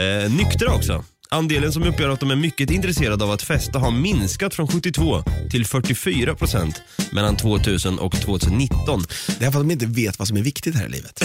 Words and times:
Eh, 0.00 0.32
nyktra 0.32 0.74
också. 0.74 1.04
Andelen 1.28 1.72
som 1.72 1.82
uppger 1.82 2.08
att 2.08 2.20
de 2.20 2.30
är 2.30 2.36
mycket 2.36 2.70
intresserade 2.70 3.24
av 3.24 3.30
att 3.30 3.42
festa 3.42 3.78
har 3.78 3.90
minskat 3.90 4.54
från 4.54 4.68
72 4.68 5.24
till 5.50 5.66
44 5.66 6.34
procent 6.34 6.82
mellan 7.12 7.36
2000 7.36 7.98
och 7.98 8.12
2019. 8.12 9.04
Det 9.38 9.44
är 9.44 9.50
för 9.50 9.58
att 9.60 9.68
de 9.68 9.70
inte 9.70 9.86
vet 9.86 10.18
vad 10.18 10.28
som 10.28 10.36
är 10.36 10.42
viktigt 10.42 10.74
här 10.74 10.86
i 10.86 10.88
livet. 10.88 11.22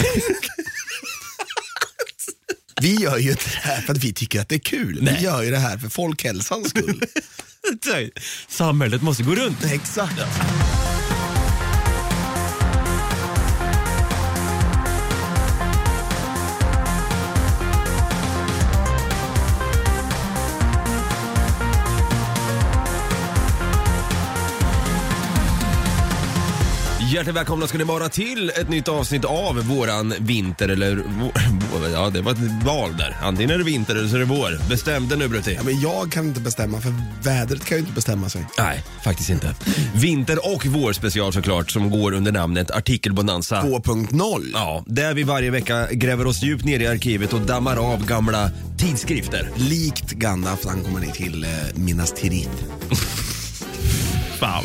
vi 2.82 2.94
gör 2.94 3.18
ju 3.18 3.30
inte 3.30 3.44
det 3.44 3.68
här 3.68 3.80
för 3.80 3.92
att 3.92 4.04
vi 4.04 4.12
tycker 4.12 4.40
att 4.40 4.48
det 4.48 4.54
är 4.54 4.58
kul. 4.58 4.98
Nej. 5.02 5.14
Vi 5.18 5.24
gör 5.24 5.42
ju 5.42 5.50
det 5.50 5.58
här 5.58 5.78
för 5.78 5.88
folkhälsans 5.88 6.68
skull. 6.68 7.02
Samhället 8.48 9.02
måste 9.02 9.22
gå 9.22 9.34
runt. 9.34 9.64
Exakt. 9.64 10.20
Hjärtligt 27.12 27.36
välkomna 27.36 27.66
ska 27.66 27.78
ni 27.78 27.84
vara 27.84 28.08
till 28.08 28.50
ett 28.50 28.68
nytt 28.68 28.88
avsnitt 28.88 29.24
av 29.24 29.56
våran 29.56 30.14
vinter 30.18 30.68
eller 30.68 30.96
vår, 30.96 31.88
ja 31.92 32.10
det 32.10 32.20
var 32.20 32.32
ett 32.32 32.64
val 32.64 32.96
där. 32.98 33.16
Antingen 33.22 33.50
är 33.50 33.58
det 33.58 33.64
vinter 33.64 33.94
eller 33.94 34.08
så 34.08 34.14
är 34.14 34.20
det 34.20 34.24
vår. 34.24 34.68
Bestäm 34.68 35.08
dig 35.08 35.18
nu 35.18 35.28
Brutti. 35.28 35.54
Ja, 35.56 35.62
men 35.64 35.80
jag 35.80 36.12
kan 36.12 36.24
inte 36.24 36.40
bestämma 36.40 36.80
för 36.80 36.94
vädret 37.22 37.64
kan 37.64 37.76
ju 37.76 37.80
inte 37.80 37.92
bestämma 37.92 38.28
sig. 38.28 38.46
Nej, 38.58 38.84
faktiskt 39.04 39.30
inte. 39.30 39.54
Vinter 39.94 40.54
och 40.54 40.66
vår 40.66 40.92
special 40.92 41.32
såklart 41.32 41.70
som 41.70 41.90
går 41.90 42.12
under 42.12 42.32
namnet 42.32 42.70
Artikelbonanza. 42.70 43.62
2.0. 43.62 44.50
Ja, 44.52 44.84
där 44.86 45.14
vi 45.14 45.22
varje 45.22 45.50
vecka 45.50 45.86
gräver 45.92 46.26
oss 46.26 46.42
djupt 46.42 46.64
ner 46.64 46.80
i 46.80 46.86
arkivet 46.86 47.32
och 47.32 47.40
dammar 47.40 47.76
av 47.76 48.06
gamla 48.06 48.50
tidskrifter. 48.78 49.50
Likt 49.56 50.10
Gandalf 50.12 50.64
när 50.64 50.72
han 50.72 50.84
kommer 50.84 51.00
ner 51.00 51.12
till 51.12 51.44
eh, 51.44 51.50
Minas 51.74 52.12
Tirith. 52.12 52.64
Fan. 54.38 54.64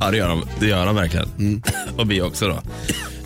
Ja, 0.00 0.10
det 0.10 0.16
gör 0.16 0.28
de, 0.28 0.44
det 0.60 0.66
gör 0.66 0.86
de 0.86 0.94
verkligen. 0.94 1.62
Och 1.96 2.10
vi 2.10 2.20
också 2.20 2.48
då. 2.48 2.62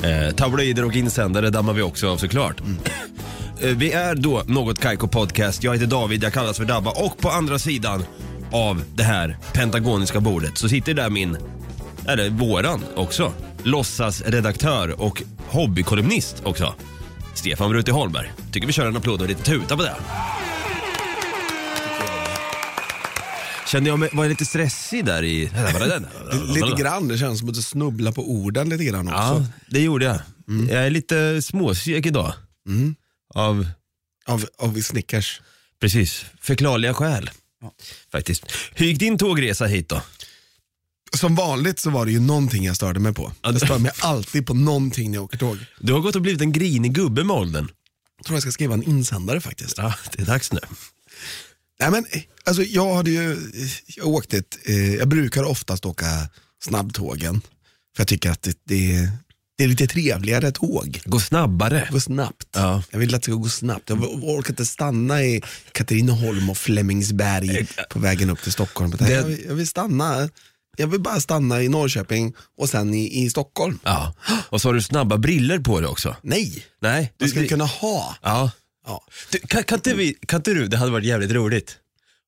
Eh, 0.09 0.35
tabloider 0.35 0.85
och 0.85 0.97
insändare 0.97 1.51
dammar 1.51 1.73
vi 1.73 1.83
också 1.83 2.11
av 2.11 2.17
såklart. 2.17 2.61
Eh, 3.61 3.69
vi 3.69 3.93
är 3.93 4.15
då 4.15 4.43
Något 4.47 4.81
Kaiko 4.81 5.09
Podcast. 5.09 5.65
Jag 5.65 5.73
heter 5.73 5.87
David, 5.87 6.25
jag 6.25 6.33
kallas 6.33 6.57
för 6.57 6.65
Dabba 6.65 6.91
och 6.91 7.19
på 7.19 7.31
andra 7.31 7.59
sidan 7.59 8.05
av 8.53 8.83
det 8.95 9.03
här 9.03 9.37
pentagoniska 9.53 10.21
bordet 10.21 10.59
så 10.59 10.69
sitter 10.69 10.95
där 10.95 11.11
min, 11.11 11.37
eller 12.09 12.31
våran 12.31 12.85
också, 12.97 13.33
låtsasredaktör 13.63 15.01
och 15.01 15.23
hobbykolumnist 15.49 16.43
också. 16.45 16.75
Stefan 17.35 17.71
Brutti 17.71 17.91
Holmberg. 17.91 18.33
Tycker 18.53 18.67
vi 18.67 18.73
kör 18.73 18.87
en 18.87 18.97
applåd 18.97 19.23
och 19.23 19.29
lite 19.29 19.43
tuta 19.43 19.77
på 19.77 19.83
det. 19.83 19.95
Kände 23.73 23.91
jag 23.91 23.99
mig, 23.99 24.09
var 24.13 24.25
jag 24.25 24.31
lite 24.31 24.45
stressig 24.45 25.05
där 25.05 25.23
i... 25.23 25.41
Lite 26.55 26.83
grann, 26.83 27.09
det 27.09 27.19
känns 27.19 27.39
som 27.39 27.49
att 27.49 27.55
du 27.55 27.63
snubblar 27.63 28.13
på 28.13 28.31
orden 28.31 28.69
lite 28.69 28.85
grann 28.85 29.09
också. 29.09 29.19
Ja, 29.21 29.47
det 29.71 29.81
gjorde 29.81 30.05
jag. 30.05 30.21
Jag 30.71 30.87
är 30.87 30.91
lite 30.91 31.43
småseg 31.43 32.07
idag. 32.07 32.35
Mm. 32.69 32.95
Av, 33.35 33.67
Av, 34.27 34.47
av 34.59 34.81
Snickers. 34.81 35.41
precis, 35.81 36.25
förklarliga 36.41 36.95
skäl. 36.95 37.31
Faktiskt. 38.13 38.45
Hur 38.75 38.87
gick 38.87 38.99
din 38.99 39.19
tågresa 39.19 39.67
hit 39.67 39.89
då? 39.89 40.03
Som 41.17 41.35
vanligt 41.35 41.79
så 41.79 41.91
var 41.91 42.07
det 42.07 42.13
ju 42.13 42.21
någonting 42.21 42.65
jag 42.65 42.77
störde 42.77 43.01
mig 43.01 43.15
på. 43.15 43.33
Ja, 43.43 43.53
Jag 43.53 43.61
stör 43.61 43.79
mig 43.79 43.93
alltid 44.01 44.47
på 44.47 44.55
någonting 44.55 45.11
när 45.11 45.19
jag 45.19 45.25
åker 45.25 45.39
tåg. 45.39 45.59
Du 45.81 45.93
har 45.93 46.01
gått 46.01 46.17
och 46.17 46.23
blivit 46.23 46.41
en 46.41 46.53
grinig 46.53 46.95
gubbe 46.95 47.25
med 47.25 47.37
åldern. 47.37 47.69
Jag 48.17 48.27
tror 48.27 48.37
jag 48.37 48.43
ska 48.43 48.53
skriva 48.53 48.75
en 48.75 48.83
insändare 48.83 49.41
faktiskt. 49.41 49.79
Ja, 49.79 49.95
det 50.13 50.23
är 50.23 50.27
dags 50.27 50.53
nu. 50.53 50.61
Nej, 51.81 51.91
men, 51.91 52.05
eh, 52.11 52.23
alltså, 52.45 52.63
jag, 52.63 52.95
hade 52.95 53.11
ju, 53.11 53.37
jag, 53.87 54.07
åkte 54.07 54.37
ett, 54.37 54.59
eh, 54.65 54.95
jag 54.95 55.09
brukar 55.09 55.43
oftast 55.45 55.87
åka 55.87 56.07
snabbtågen. 56.65 57.41
För 57.97 58.01
jag 58.01 58.09
tycker 58.09 58.31
att 58.31 58.43
det, 58.43 58.59
det, 58.65 59.11
det 59.59 59.65
är 59.65 59.69
lite 59.69 59.87
trevligare 59.87 60.53
tåg. 60.53 61.01
Gå 61.05 61.21
snabbare. 61.21 61.89
Går 61.93 61.99
snabbt. 61.99 62.49
Ja. 62.55 62.83
Jag 62.91 62.99
vill 62.99 63.15
att 63.15 63.23
det 63.23 63.25
ska 63.27 63.35
gå 63.35 63.49
snabbt. 63.49 63.89
Jag 63.91 64.03
orkar 64.25 64.51
inte 64.51 64.67
stanna 64.67 65.23
i 65.23 65.43
Katrineholm 65.73 66.51
och 66.51 66.57
Flemingsberg 66.59 67.67
på 67.91 67.99
vägen 67.99 68.31
upp 68.31 68.43
till 68.43 68.53
Stockholm. 68.53 68.91
Det- 68.99 69.11
Jag, 69.13 69.25
vill, 69.25 69.45
jag 69.49 69.55
vill 69.55 69.69
stanna 69.69 70.29
jag 70.77 70.87
vill 70.87 71.01
bara 71.01 71.21
stanna 71.21 71.63
i 71.63 71.69
Norrköping 71.69 72.35
och 72.59 72.69
sen 72.69 72.95
i, 72.95 73.23
i 73.25 73.31
Stockholm. 73.31 73.79
Ja. 73.85 74.15
Och 74.49 74.61
så 74.61 74.69
har 74.69 74.75
du 74.75 74.83
snabba 74.83 75.19
briller 75.19 75.59
på 75.59 75.81
dig 75.81 75.89
också. 75.89 76.17
Nej, 76.23 76.65
Nej. 76.83 77.13
man 77.21 77.29
ska 77.29 77.41
du- 77.41 77.49
kunna 77.49 77.65
ha. 77.67 78.17
Ja. 78.23 78.51
Ja. 78.87 79.05
Du, 79.31 79.39
kan, 79.39 79.65
kan, 79.65 79.79
inte 79.79 79.95
vi, 79.95 80.15
kan 80.27 80.37
inte 80.37 80.55
du, 80.55 80.69
det 80.69 80.77
hade 80.77 80.91
varit 80.93 81.05
jävligt 81.05 81.31
roligt, 81.31 81.79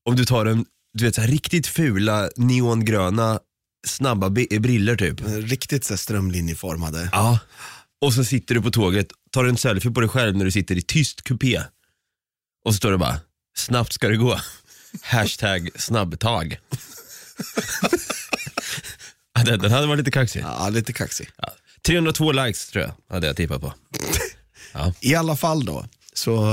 om 0.04 0.16
du 0.16 0.24
tar 0.24 0.46
en, 0.46 0.64
du 0.92 1.04
vet 1.04 1.14
så 1.14 1.20
här, 1.20 1.28
riktigt 1.28 1.66
fula 1.66 2.30
neongröna 2.36 3.40
snabba 3.86 4.30
briller 4.30 4.96
typ. 4.96 5.20
Riktigt 5.26 5.84
så 5.84 5.96
strömlinjeformade. 5.96 7.08
Ja. 7.12 7.38
Och 8.00 8.14
så 8.14 8.24
sitter 8.24 8.54
du 8.54 8.62
på 8.62 8.70
tåget, 8.70 9.08
tar 9.30 9.44
en 9.44 9.56
selfie 9.56 9.90
på 9.90 10.00
dig 10.00 10.08
själv 10.08 10.36
när 10.36 10.44
du 10.44 10.50
sitter 10.50 10.76
i 10.76 10.82
tyst 10.82 11.22
kupé. 11.24 11.62
Och 12.64 12.74
så 12.74 12.76
står 12.76 12.90
det 12.90 12.98
bara, 12.98 13.20
snabbt 13.56 13.92
ska 13.92 14.08
det 14.08 14.16
gå. 14.16 14.40
Hashtag 15.02 15.70
snabbtag. 15.76 16.58
ja, 19.34 19.42
den, 19.44 19.58
den 19.58 19.72
hade 19.72 19.86
varit 19.86 19.98
lite 19.98 20.10
kaxig. 20.10 20.40
Ja, 20.40 20.68
lite 20.68 20.92
kaxig. 20.92 21.30
Ja. 21.36 21.52
302 21.86 22.32
likes 22.32 22.66
tror 22.66 22.84
jag, 22.84 22.94
hade 23.14 23.26
jag 23.26 23.36
tippat 23.36 23.60
på. 23.60 23.74
I 25.00 25.14
alla 25.14 25.36
fall 25.36 25.64
då, 25.64 25.86
så 26.14 26.46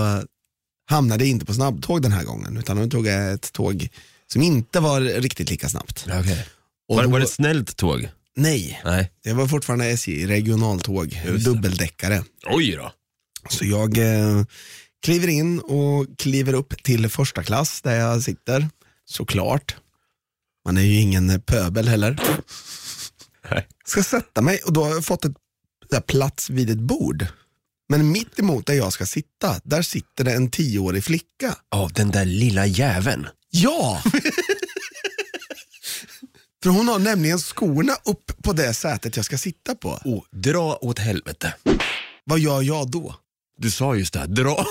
hamnade 0.90 1.24
jag 1.24 1.30
inte 1.32 1.46
på 1.46 1.54
snabbtåg 1.54 2.02
den 2.02 2.12
här 2.12 2.24
gången, 2.24 2.58
utan 2.58 2.78
då 2.78 2.88
tog 2.88 3.08
jag 3.08 3.34
ett 3.34 3.54
tåg 3.54 3.90
som 4.28 4.42
inte 4.42 4.80
var 4.80 5.02
riktigt 5.02 5.50
lika 5.50 5.70
snabbt. 5.70 6.06
Okay. 6.08 6.38
Var, 6.88 7.04
då- 7.04 7.10
var 7.10 7.20
det 7.20 7.26
ett 7.26 7.32
snällt 7.32 7.76
tåg? 7.78 8.10
Nej, 8.36 8.82
Nej. 8.86 9.12
det 9.24 9.34
var 9.34 9.48
fortfarande 9.48 9.86
SJ, 9.86 10.26
regionaltåg, 10.28 11.22
Just 11.26 11.46
dubbeldäckare. 11.46 12.24
Oj 12.50 12.76
då. 12.76 12.92
Så 13.50 13.66
jag 13.66 13.98
eh, 13.98 14.44
kliver 15.04 15.28
in 15.28 15.60
och 15.60 16.08
kliver 16.18 16.54
upp 16.54 16.84
till 16.84 17.10
första 17.10 17.44
klass 17.44 17.82
där 17.82 17.96
jag 17.96 18.22
sitter, 18.24 18.70
såklart. 19.06 19.76
Man 20.66 20.78
är 20.78 20.82
ju 20.82 21.00
ingen 21.00 21.42
pöbel 21.42 21.88
heller. 21.88 22.20
Nej. 23.52 23.68
Ska 23.86 24.04
sätta 24.04 24.42
mig 24.42 24.62
och 24.66 24.74
då 24.74 24.84
har 24.84 24.90
jag 24.94 25.06
fått 25.06 25.26
ett 25.26 25.34
där, 25.90 26.02
plats 26.02 26.50
vid 26.50 26.70
ett 26.70 26.80
bord. 26.80 27.26
Men 27.92 28.12
mitt 28.12 28.40
emot 28.40 28.66
där 28.66 28.74
jag 28.74 28.94
ska 28.94 29.06
sitta, 29.06 29.60
där 29.64 29.82
sitter 29.82 30.24
det 30.24 30.34
en 30.34 30.50
tioårig 30.50 31.04
flicka. 31.04 31.56
Av 31.72 31.94
den 31.94 32.12
där 32.12 32.26
lilla 32.26 32.66
jäveln. 32.66 33.28
Ja! 33.50 34.04
För 36.64 36.70
hon 36.70 36.88
har 36.88 37.00
nämligen 37.00 37.40
skorna 37.40 37.94
upp 38.06 38.44
på 38.44 38.54
det 38.54 38.74
sätet 38.74 39.16
jag 39.16 39.26
ska 39.26 39.38
sitta 39.38 39.76
på. 39.76 39.90
Oh, 40.06 40.24
dra 40.32 40.78
åt 40.82 41.00
helvete. 41.00 41.54
Vad 42.24 42.40
gör 42.40 42.62
jag 42.62 42.92
då? 42.92 43.16
Du 43.58 43.72
sa 43.72 43.96
just 43.96 44.14
det, 44.14 44.20
här, 44.20 44.28
dra. 44.28 44.66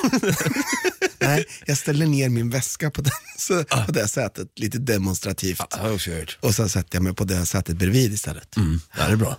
Nej, 1.19 1.47
jag 1.67 1.79
ställer 1.79 2.07
ner 2.07 2.29
min 2.29 2.51
väska 2.51 2.91
på, 2.91 3.03
den, 3.03 3.13
så, 3.39 3.65
på 3.65 3.93
det 3.93 4.09
sätet, 4.09 4.49
lite 4.57 4.79
demonstrativt. 4.79 5.63
Också 5.95 6.11
hört. 6.11 6.39
Och 6.41 6.55
sen 6.55 6.69
sätter 6.69 6.97
jag 6.97 7.03
mig 7.03 7.15
på 7.15 7.25
det 7.25 7.47
sätet 7.47 7.77
bredvid 7.77 8.13
istället. 8.13 8.57
Mm. 8.57 8.81
Ja, 8.99 9.07
det 9.07 9.13
är 9.13 9.17
bra. 9.17 9.39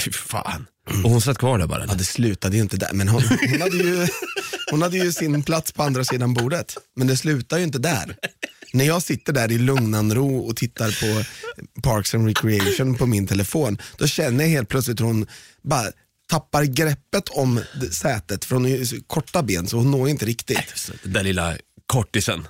Fy 0.00 0.12
fan. 0.12 0.66
Och 1.04 1.10
hon 1.10 1.20
satt 1.20 1.38
kvar 1.38 1.58
där 1.58 1.66
bara? 1.66 1.86
Ja, 1.88 1.94
det 1.94 2.04
slutade 2.04 2.56
ju 2.56 2.62
inte 2.62 2.76
där, 2.76 2.92
men 2.92 3.08
hon, 3.08 3.22
hon, 3.50 3.60
hade 3.60 3.76
ju, 3.76 4.06
hon 4.70 4.82
hade 4.82 4.98
ju 4.98 5.12
sin 5.12 5.42
plats 5.42 5.72
på 5.72 5.82
andra 5.82 6.04
sidan 6.04 6.34
bordet. 6.34 6.76
Men 6.96 7.06
det 7.06 7.16
slutar 7.16 7.58
ju 7.58 7.64
inte 7.64 7.78
där. 7.78 8.16
När 8.72 8.84
jag 8.84 9.02
sitter 9.02 9.32
där 9.32 9.52
i 9.52 9.58
lugnan 9.58 10.14
ro 10.14 10.38
och 10.38 10.56
tittar 10.56 10.90
på 11.00 11.24
Parks 11.82 12.14
and 12.14 12.26
Recreation 12.26 12.94
på 12.94 13.06
min 13.06 13.26
telefon, 13.26 13.78
då 13.96 14.06
känner 14.06 14.44
jag 14.44 14.50
helt 14.50 14.68
plötsligt 14.68 15.00
hur 15.00 15.04
hon 15.04 15.26
bara 15.62 15.86
tappar 16.30 16.64
greppet 16.64 17.28
om 17.28 17.60
sätet, 17.90 18.44
för 18.44 18.56
hon 18.56 18.64
har 18.64 19.06
korta 19.06 19.42
ben 19.42 19.66
så 19.66 19.76
hon 19.76 19.90
når 19.90 20.08
inte 20.08 20.26
riktigt. 20.26 20.90
Den 21.02 21.12
där 21.12 21.22
lilla 21.22 21.56
kortisen. 21.86 22.46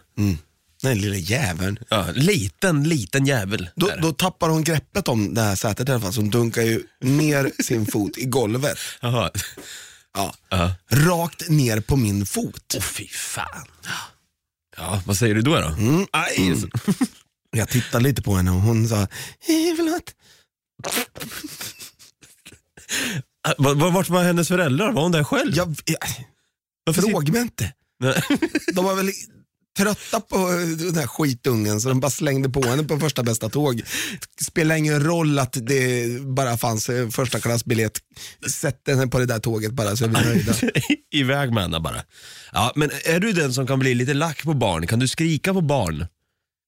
Den 0.82 0.99
lilla 0.99 1.17
jäveln. 1.17 1.79
Ja, 1.88 2.06
liten, 2.14 2.84
liten 2.88 3.26
jävel. 3.26 3.69
Då, 3.76 3.90
då 4.02 4.12
tappar 4.12 4.49
hon 4.49 4.64
greppet 4.64 5.08
om 5.08 5.34
det 5.34 5.40
här 5.43 5.56
sätet 5.56 5.88
i 5.88 5.93
alla 5.93 6.00
fall, 6.00 6.12
så 6.12 6.20
hon 6.20 6.31
dunkar 6.31 6.62
ju 6.62 6.82
ner 7.00 7.62
sin 7.62 7.87
fot 7.87 8.19
i 8.19 8.25
golvet. 8.25 8.79
Jaha. 9.00 9.31
Ja. 10.14 10.34
Ja. 10.50 10.75
Rakt 10.90 11.49
ner 11.49 11.81
på 11.81 11.96
min 11.96 12.26
fot. 12.26 12.75
Åh 12.76 12.82
fy 12.82 13.08
fan. 13.08 13.67
Ja, 14.76 15.02
vad 15.06 15.17
säger 15.17 15.34
du 15.34 15.43
då? 15.43 15.61
då? 15.61 15.67
Mm. 15.69 16.06
Aj, 16.12 16.55
Jag 17.56 17.69
tittade 17.69 18.05
lite 18.05 18.23
på 18.23 18.34
henne 18.37 18.50
och 18.50 18.61
hon 18.61 18.88
sa, 18.88 19.00
eh, 19.02 19.06
förlåt. 19.76 20.14
Ah, 23.49 23.55
Vart 23.58 23.76
var, 23.76 24.05
var 24.14 24.23
hennes 24.23 24.49
föräldrar? 24.49 24.93
Var 24.93 25.02
hon 25.02 25.12
där 25.12 25.25
själv? 25.25 25.56
Jag, 25.56 25.76
jag, 25.84 25.99
Varför 26.84 27.02
sit- 27.02 27.11
fråga 27.11 27.32
mig 27.32 27.43
inte. 27.43 27.73
Nej. 28.00 28.23
De 28.75 28.84
har 28.84 28.94
väl 28.94 29.11
trötta 29.78 30.20
på 30.20 30.36
den 30.78 30.96
här 30.96 31.06
skitungen 31.06 31.80
så 31.80 31.88
de 31.88 32.00
bara 32.00 32.10
slängde 32.10 32.48
på 32.48 32.62
henne 32.62 32.82
på 32.84 32.98
första 33.00 33.22
bästa 33.22 33.48
tåg. 33.48 33.82
Spelar 34.48 34.76
ingen 34.76 35.04
roll 35.04 35.38
att 35.38 35.56
det 35.60 36.06
bara 36.22 36.56
fanns 36.56 36.88
eh, 36.88 37.08
första 37.08 37.40
klassbiljett. 37.40 37.98
Sätt 38.50 38.80
henne 38.86 39.06
på 39.06 39.19
det 39.19 39.26
där 39.26 39.38
tåget 39.38 39.72
bara 39.72 39.96
så 39.96 40.04
är 40.04 40.08
vi 40.08 40.14
nöjda. 40.14 40.54
Iväg 41.12 41.52
med 41.52 41.62
henne 41.62 41.80
bara. 41.80 42.02
Ja, 42.52 42.72
men 42.76 42.90
är 43.04 43.20
du 43.20 43.32
den 43.32 43.54
som 43.54 43.66
kan 43.66 43.78
bli 43.78 43.94
lite 43.94 44.14
lack 44.14 44.42
på 44.42 44.54
barn? 44.54 44.86
Kan 44.86 44.98
du 44.98 45.08
skrika 45.08 45.52
på 45.54 45.60
barn? 45.60 46.06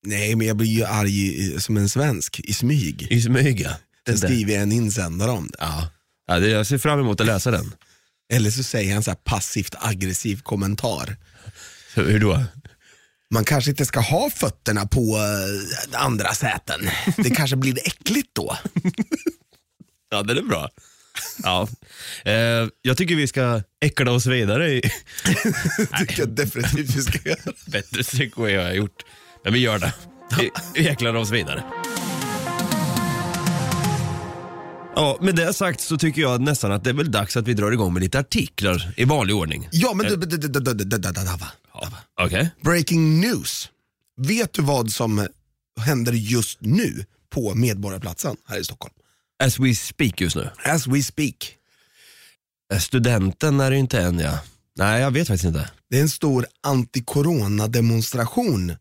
Nej 0.06 0.34
men 0.34 0.46
jag 0.46 0.56
blir 0.56 0.68
ju 0.68 0.84
arg 0.84 1.28
i- 1.28 1.60
som 1.60 1.76
en 1.76 1.88
svensk 1.88 2.40
i 2.40 2.52
smyg. 2.52 3.06
I 3.10 3.20
smyg 3.20 3.60
ja. 3.60 3.70
Sen 4.06 4.18
skriver 4.18 4.52
jag 4.52 4.62
en 4.62 4.72
insändare 4.72 5.30
om 5.30 5.46
det. 5.46 5.56
Ja. 5.60 5.88
Ja, 6.26 6.38
det, 6.38 6.48
jag 6.48 6.66
ser 6.66 6.78
fram 6.78 7.00
emot 7.00 7.20
att 7.20 7.26
läsa 7.26 7.50
den. 7.50 7.72
Eller 8.32 8.50
så 8.50 8.62
säger 8.62 8.88
jag 8.90 8.96
en 8.96 9.02
så 9.02 9.10
här 9.10 9.18
passivt 9.24 9.74
aggressiv 9.78 10.40
kommentar. 10.42 11.16
Hur 11.94 12.10
hur 12.10 12.20
då? 12.20 12.44
Man 13.31 13.44
kanske 13.44 13.71
inte 13.71 13.87
ska 13.87 14.00
ha 14.00 14.31
fötterna 14.31 14.87
på 14.87 15.00
eh, 15.00 16.00
andra 16.05 16.35
säten. 16.35 16.81
Det 17.17 17.31
kanske 17.31 17.56
blir 17.56 17.79
äckligt 17.85 18.31
då. 18.32 18.56
Ja, 20.11 20.23
den 20.23 20.38
är 20.38 20.43
bra. 20.43 20.71
Ja. 21.43 21.69
Eh, 22.25 22.69
jag 22.82 22.97
tycker 22.97 23.15
vi 23.15 23.26
ska 23.26 23.62
äckla 23.81 24.12
oss 24.12 24.26
vidare 24.26 24.73
i 24.73 24.81
tycker 25.99 26.19
jag 26.19 26.29
definitivt 26.29 26.97
vi 26.97 27.03
ska 27.03 27.29
göra. 27.29 27.53
bättre 27.67 28.05
segway 28.05 28.56
har 28.56 28.65
jag 28.65 28.76
gjort. 28.76 29.03
Men 29.44 29.53
vi 29.53 29.59
gör 29.59 29.79
det. 29.79 29.94
Vi, 30.41 30.50
vi 30.75 30.88
äcklar 30.88 31.15
oss 31.15 31.31
vidare. 31.31 31.65
Ja, 34.97 35.19
med 35.21 35.35
det 35.35 35.53
sagt 35.53 35.81
så 35.81 35.97
tycker 35.99 36.23
jag 36.23 36.41
nästan 36.41 36.73
att 36.73 36.85
det 36.85 36.91
är 36.91 36.94
väl 36.94 37.11
dags 37.11 37.37
att 37.37 37.49
vi 37.49 37.55
drar 37.55 37.73
igång 37.73 37.93
med 37.93 38.03
lite 38.03 38.19
artiklar 38.19 38.94
i 38.97 39.05
vanlig 39.05 39.37
ordning. 39.37 39.69
Ja 39.73 39.94
men 39.94 40.06
du, 40.06 40.17
Ja. 41.75 42.25
Okay. 42.25 42.49
Breaking 42.61 43.21
news. 43.21 43.71
Vet 44.17 44.53
du 44.53 44.62
vad 44.62 44.91
som 44.91 45.29
händer 45.81 46.12
just 46.12 46.61
nu 46.61 47.05
på 47.31 47.55
Medborgarplatsen 47.55 48.37
här 48.49 48.59
i 48.59 48.65
Stockholm? 48.65 48.94
As 49.44 49.59
we 49.59 49.75
speak 49.75 50.21
just 50.21 50.37
nu? 50.37 50.50
As 50.65 50.87
we 50.87 51.03
speak. 51.03 51.56
Studenten 52.81 53.61
är 53.61 53.71
det 53.71 53.76
inte 53.76 54.00
än 54.00 54.19
ja. 54.19 54.38
Nej, 54.76 55.00
jag 55.00 55.11
vet 55.11 55.29
faktiskt 55.29 55.44
inte. 55.44 55.71
Det 55.91 55.99
är 55.99 56.03
en 56.03 56.09
stor 56.09 56.47
anti-corona 56.67 57.69
demonstration 57.69 58.76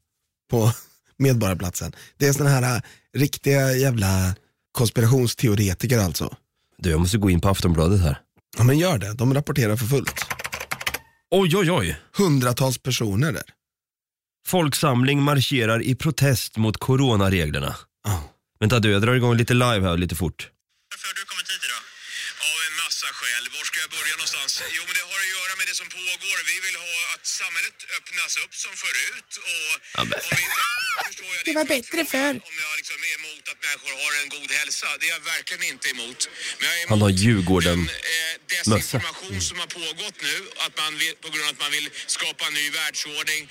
på 0.49 0.71
Medborgarplatsen. 1.17 1.95
Det 2.17 2.27
är 2.27 2.33
sådana 2.33 2.49
här 2.49 2.75
äh, 2.75 2.81
riktiga 3.17 3.73
jävla 3.73 4.35
konspirationsteoretiker 4.71 5.99
alltså. 5.99 6.35
Du, 6.77 6.89
jag 6.89 6.99
måste 6.99 7.17
gå 7.17 7.29
in 7.29 7.41
på 7.41 7.49
Aftonbladet 7.49 8.01
här. 8.01 8.17
Ja, 8.57 8.63
men 8.63 8.77
gör 8.77 8.97
det. 8.97 9.13
De 9.13 9.33
rapporterar 9.33 9.75
för 9.75 9.85
fullt. 9.85 10.25
Oj, 11.35 11.51
oj, 11.59 11.71
oj. 11.71 11.87
Hundratals 12.17 12.77
personer 12.77 13.31
där. 13.31 13.47
Folksamling 14.47 15.19
marscherar 15.29 15.79
i 15.91 15.95
protest 15.95 16.57
mot 16.57 16.77
coronareglerna. 16.77 17.75
Ja. 18.03 18.15
Vänta 18.59 18.79
du, 18.79 18.91
jag 18.91 19.01
drar 19.01 19.13
igång 19.19 19.35
lite 19.41 19.53
live 19.53 19.83
här 19.87 19.97
lite 19.97 20.15
fort. 20.21 20.39
Varför 20.91 21.07
har 21.09 21.15
du 21.19 21.23
kommit 21.31 21.47
hit 21.53 21.63
idag? 21.67 21.83
Av 22.49 22.57
en 22.67 22.75
massa 22.83 23.07
skäl. 23.17 23.43
Var 23.55 23.63
ska 23.69 23.77
jag 23.85 23.91
börja 23.97 24.15
någonstans? 24.21 24.51
Jo, 24.77 24.81
men 24.87 24.93
det 24.97 25.03
har 25.11 25.12
med 25.63 25.71
det 25.71 25.77
som 25.83 25.89
pågår. 25.99 26.37
Vi 26.53 26.57
vill 26.67 26.77
ha 26.87 26.95
att 27.13 27.25
samhället 27.41 27.77
öppnas 27.97 28.33
upp 28.43 28.53
som 28.63 28.73
förut. 28.85 29.31
Och 29.51 29.71
Ja, 29.97 30.01
men- 30.09 30.19
om 30.27 30.31
vi 30.37 30.43
inte, 30.47 30.63
förstår 31.07 31.29
jag 31.35 31.41
Det 31.49 31.53
var 31.59 31.65
din 31.65 31.73
bättre 31.75 32.01
förr. 32.13 32.35
Om 32.51 32.55
jag 32.65 32.73
liksom 32.81 32.97
är 33.09 33.13
emot 33.19 33.43
att 33.51 33.59
människor 33.67 33.91
har 34.03 34.11
en 34.21 34.29
god 34.35 34.49
hälsa. 34.59 34.87
Det 34.99 35.05
är 35.09 35.11
jag 35.17 35.23
verkligen 35.35 35.63
inte 35.73 35.87
emot. 35.95 36.19
Men 36.59 36.65
jag 36.69 36.75
är 36.81 36.87
Han 36.93 37.01
har 37.01 37.09
emot 37.09 37.21
Djurgården 37.25 37.79
den 37.85 37.95
eh, 38.19 38.33
desinformation 38.53 39.41
som 39.49 39.57
har 39.63 39.69
pågått 39.81 40.17
nu. 40.29 40.35
Att 40.65 40.75
man 40.83 40.91
vill, 41.01 41.13
på 41.23 41.29
grund 41.33 41.45
av 41.47 41.51
att 41.55 41.61
man 41.65 41.71
vill 41.77 41.87
skapa 42.17 42.41
en 42.49 42.53
ny 42.61 42.65
världsordning, 42.79 43.41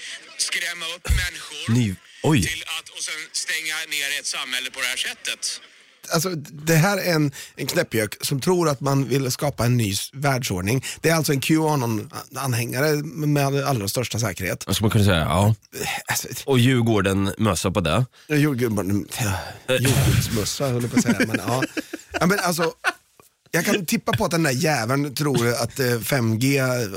skrämma 0.48 0.86
upp 0.94 1.04
människor. 1.22 1.64
Ny... 1.78 1.86
Oj. 2.30 2.38
Till 2.50 2.62
att, 2.76 2.88
och 2.96 3.02
sen 3.08 3.20
stänga 3.44 3.76
ner 3.94 4.08
ett 4.18 4.26
samhälle 4.36 4.68
på 4.74 4.80
det 4.80 4.86
här 4.92 5.00
sättet. 5.08 5.42
Alltså, 6.14 6.30
det 6.52 6.74
här 6.74 6.98
är 6.98 7.14
en, 7.14 7.32
en 7.56 7.66
knäppjök 7.66 8.14
som 8.26 8.40
tror 8.40 8.68
att 8.68 8.80
man 8.80 9.04
vill 9.08 9.30
skapa 9.30 9.64
en 9.64 9.76
ny 9.76 9.94
världsordning. 10.12 10.84
Det 11.00 11.08
är 11.08 11.14
alltså 11.14 11.32
en 11.32 11.40
Qanon-anhängare 11.40 13.02
med 13.26 13.64
allra 13.64 13.88
största 13.88 14.18
säkerhet. 14.18 14.62
Ska 14.68 14.84
man 14.84 14.90
kunna 14.90 15.04
säga? 15.04 15.16
Ja. 15.20 15.54
Alltså, 16.06 16.28
Och 16.46 16.58
Djurgården-mössa 16.58 17.70
på 17.70 17.80
det. 17.80 18.04
jordgubben- 18.28 19.06
Jordgubbsmössa 19.68 20.68
höll 20.68 20.82
jag 20.82 20.90
på 20.92 20.96
att 20.96 21.02
säga. 21.02 21.18
Men, 21.28 21.40
ja. 21.46 21.62
Ja, 22.20 22.26
men 22.26 22.38
alltså, 22.38 22.72
jag 23.50 23.64
kan 23.64 23.86
tippa 23.86 24.12
på 24.12 24.24
att 24.24 24.30
den 24.30 24.42
där 24.42 24.50
jäveln 24.50 25.14
tror 25.14 25.48
att 25.48 25.80
eh, 25.80 25.84
5G 25.84 26.58
eh, 26.58 26.88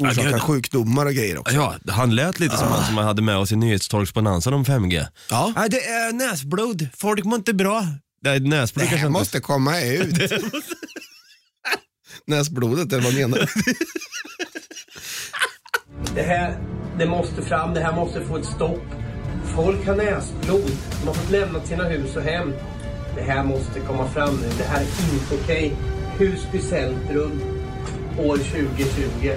orsakar 0.00 0.30
gud. 0.32 0.40
sjukdomar 0.42 1.06
och 1.06 1.12
grejer 1.14 1.38
också. 1.38 1.54
Ja, 1.54 1.74
han 1.88 2.14
lät 2.14 2.40
lite 2.40 2.56
som 2.56 2.68
han 2.68 2.84
som 2.86 2.94
man 2.94 3.04
hade 3.04 3.22
med 3.22 3.36
oss 3.36 3.52
i 3.52 3.56
nyhetstorksbonanzan 3.56 4.54
om 4.54 4.64
5G. 4.64 5.06
Ja. 5.30 5.52
Nej, 5.56 5.68
det 5.70 5.84
är 5.88 6.12
näsblod. 6.12 6.88
Folk 6.96 7.24
mår 7.24 7.36
inte 7.38 7.52
bra. 7.54 7.86
Nej, 8.20 8.40
Det 8.40 8.48
kanske 8.50 8.84
här 8.86 8.96
inte. 8.96 9.08
måste 9.08 9.40
komma 9.40 9.80
ut. 9.80 10.32
Näsblodet, 12.26 12.92
eller 12.92 13.02
vad 13.04 13.14
menar 13.14 13.38
du? 13.38 13.46
Det 16.14 16.22
här, 16.22 16.58
det 16.98 17.06
måste 17.06 17.42
fram, 17.42 17.74
det 17.74 17.80
här 17.80 17.92
måste 17.92 18.24
få 18.24 18.36
ett 18.36 18.46
stopp. 18.46 18.84
Folk 19.56 19.86
har 19.86 19.96
näsblod. 19.96 20.70
De 21.00 21.06
har 21.06 21.14
fått 21.14 21.30
lämna 21.30 21.64
sina 21.64 21.84
hus 21.84 22.16
och 22.16 22.22
hem. 22.22 22.52
Det 23.16 23.22
här 23.22 23.44
måste 23.44 23.80
komma 23.80 24.08
fram 24.08 24.36
nu. 24.36 24.48
Det 24.58 24.64
här 24.64 24.80
är 24.80 25.14
inte 25.14 25.34
okej. 25.44 25.76
Husby 26.18 26.60
centrum, 26.60 27.40
år 28.18 28.36
2020. 28.36 29.32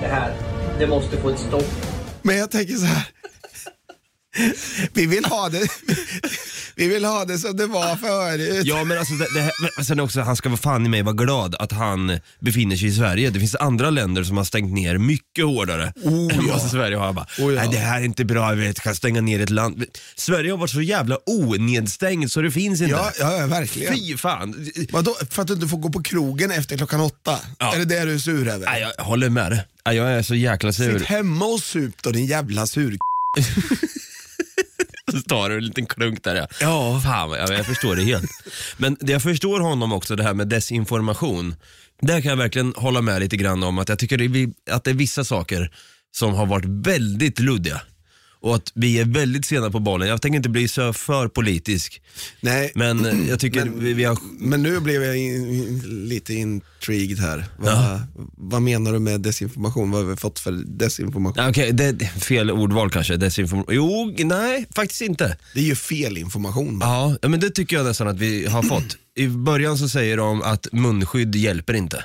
Det 0.00 0.06
här, 0.06 0.34
det 0.78 0.86
måste 0.86 1.16
få 1.16 1.30
ett 1.30 1.38
stopp. 1.38 1.66
Men 2.22 2.36
jag 2.36 2.50
tänker 2.50 2.74
så 2.74 2.86
här. 2.86 3.08
Vi 4.92 5.06
vill 5.06 5.24
ha 5.24 5.48
det, 5.48 5.68
vi 6.74 6.88
vill 6.88 7.04
ha 7.04 7.24
det 7.24 7.38
som 7.38 7.56
det 7.56 7.66
var 7.66 7.96
förut. 7.96 8.66
Ja 8.66 8.84
men 8.84 8.98
alltså 8.98 9.14
det, 9.14 9.26
det 9.34 9.40
här, 9.40 9.52
men 9.76 9.84
sen 9.84 10.00
också, 10.00 10.20
han 10.20 10.36
ska 10.36 10.48
vara 10.48 10.60
fan 10.60 10.86
i 10.86 10.88
mig 10.88 11.02
vara 11.02 11.14
glad 11.14 11.54
att 11.58 11.72
han 11.72 12.18
befinner 12.40 12.76
sig 12.76 12.88
i 12.88 12.92
Sverige. 12.92 13.30
Det 13.30 13.38
finns 13.40 13.54
andra 13.54 13.90
länder 13.90 14.24
som 14.24 14.36
har 14.36 14.44
stängt 14.44 14.72
ner 14.74 14.98
mycket 14.98 15.44
hårdare 15.44 15.92
Oh, 16.04 16.12
än 16.38 16.46
ja. 16.46 16.52
vad 16.52 16.70
Sverige 16.70 16.96
har. 16.96 17.12
Bara, 17.12 17.26
Oh, 17.38 17.54
ja. 17.54 17.60
Nej 17.60 17.68
det 17.72 17.78
här 17.78 18.00
är 18.00 18.04
inte 18.04 18.24
bra, 18.24 18.50
vi 18.52 18.74
kan 18.74 18.94
stänga 18.94 19.20
ner 19.20 19.40
ett 19.40 19.50
land. 19.50 19.84
Sverige 20.16 20.50
har 20.50 20.58
varit 20.58 20.70
så 20.70 20.82
jävla 20.82 21.18
onedstängt 21.26 22.32
så 22.32 22.40
det 22.40 22.50
finns 22.50 22.80
inte. 22.80 22.92
Ja, 22.92 23.12
ja, 23.20 23.36
ja 23.40 23.46
verkligen. 23.46 23.94
Fy 23.94 24.16
fan. 24.16 24.70
Vadå, 24.90 25.16
för 25.30 25.42
att 25.42 25.48
du 25.48 25.54
inte 25.54 25.68
får 25.68 25.78
gå 25.78 25.88
på 25.90 26.02
krogen 26.02 26.50
efter 26.50 26.76
klockan 26.76 27.00
åtta? 27.00 27.38
Ja. 27.58 27.74
Är 27.74 27.78
det 27.78 27.84
det 27.84 28.04
du 28.04 28.14
är 28.14 28.18
sur 28.18 28.48
över? 28.48 28.66
Nej, 28.66 28.86
jag 28.96 29.04
håller 29.04 29.28
med 29.28 29.52
dig. 29.52 29.64
Nej, 29.86 29.96
Jag 29.96 30.12
är 30.12 30.22
så 30.22 30.34
jäkla 30.34 30.72
sur. 30.72 30.98
Sitt 30.98 31.08
hemma 31.08 31.44
och 31.44 31.60
sup 31.60 32.02
då 32.02 32.10
din 32.10 32.26
jävla 32.26 32.66
sur 32.66 32.98
Så 35.10 35.20
tar 35.28 35.48
du 35.50 35.56
en 35.56 35.64
liten 35.64 35.86
klunk 35.86 36.24
där 36.24 36.36
ja. 36.36 36.46
Ja. 36.60 37.00
Fan, 37.04 37.30
jag, 37.30 37.50
jag 37.50 37.66
förstår 37.66 37.96
det 37.96 38.02
helt. 38.02 38.30
Men 38.76 38.96
det 39.00 39.12
jag 39.12 39.22
förstår 39.22 39.60
honom 39.60 39.92
också, 39.92 40.16
det 40.16 40.22
här 40.22 40.34
med 40.34 40.48
desinformation. 40.48 41.54
Där 42.02 42.20
kan 42.20 42.30
jag 42.30 42.36
verkligen 42.36 42.74
hålla 42.76 43.02
med 43.02 43.20
lite 43.20 43.36
grann 43.36 43.62
om 43.62 43.78
att 43.78 43.88
jag 43.88 43.98
tycker 43.98 44.18
det 44.18 44.24
är, 44.24 44.74
att 44.74 44.84
det 44.84 44.90
är 44.90 44.94
vissa 44.94 45.24
saker 45.24 45.70
som 46.16 46.34
har 46.34 46.46
varit 46.46 46.64
väldigt 46.64 47.40
luddiga. 47.40 47.80
Och 48.40 48.54
att 48.54 48.72
vi 48.74 48.98
är 49.00 49.04
väldigt 49.04 49.44
sena 49.46 49.70
på 49.70 49.78
bollen. 49.80 50.08
Jag 50.08 50.22
tänker 50.22 50.36
inte 50.36 50.48
bli 50.48 50.68
så 50.68 50.92
för 50.92 51.28
politisk. 51.28 52.02
Nej, 52.40 52.72
Men 52.74 53.06
eh, 53.06 53.28
jag 53.28 53.40
tycker 53.40 53.64
Men- 53.64 53.80
vi, 53.84 53.92
vi 53.94 54.04
har... 54.04 54.18
men 54.38 54.62
nu 54.62 54.80
blev 54.80 55.02
jag 55.02 55.16
in, 55.16 55.52
in, 55.52 56.08
lite 56.08 56.34
intrigued 56.34 57.18
här. 57.18 57.44
Vad, 57.58 58.00
vad 58.36 58.62
menar 58.62 58.92
du 58.92 58.98
med 58.98 59.20
desinformation? 59.20 59.90
Vad 59.90 60.02
har 60.04 60.10
vi 60.10 60.16
fått 60.16 60.38
för 60.38 60.52
desinformation? 60.52 61.42
Ja, 61.44 61.50
Okej, 61.50 61.72
det 61.72 61.84
är 61.84 62.06
fel 62.20 62.50
ordval 62.50 62.90
kanske. 62.90 63.16
Desinformation. 63.16 63.74
Jo, 63.74 64.14
nej, 64.18 64.66
faktiskt 64.74 65.00
inte. 65.02 65.36
Det 65.54 65.60
är 65.60 65.64
ju 65.64 65.74
fel 65.76 66.18
information. 66.18 66.78
Ja, 66.82 67.16
ja, 67.22 67.28
men 67.28 67.40
det 67.40 67.50
tycker 67.50 67.76
jag 67.76 67.86
nästan 67.86 68.08
att 68.08 68.18
vi 68.18 68.46
har 68.46 68.62
fått. 68.74 68.96
I 69.16 69.28
början 69.28 69.78
så 69.78 69.88
säger 69.88 70.16
de 70.16 70.42
att 70.42 70.66
munskydd 70.72 71.34
hjälper 71.36 71.74
inte. 71.74 72.04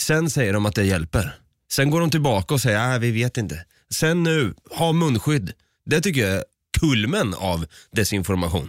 Sen 0.00 0.30
säger 0.30 0.52
de 0.52 0.66
att 0.66 0.74
det 0.74 0.84
hjälper. 0.84 1.38
Sen 1.72 1.90
går 1.90 2.00
de 2.00 2.10
tillbaka 2.10 2.54
och 2.54 2.60
säger 2.60 2.94
att 2.96 3.02
vi 3.02 3.10
vet 3.10 3.36
inte. 3.36 3.64
Sen 3.94 4.22
nu, 4.22 4.54
ha 4.70 4.92
munskydd. 4.92 5.52
Det 5.86 6.00
tycker 6.00 6.20
jag 6.20 6.30
är 6.36 6.44
kulmen 6.80 7.34
av 7.34 7.66
desinformation. 7.92 8.68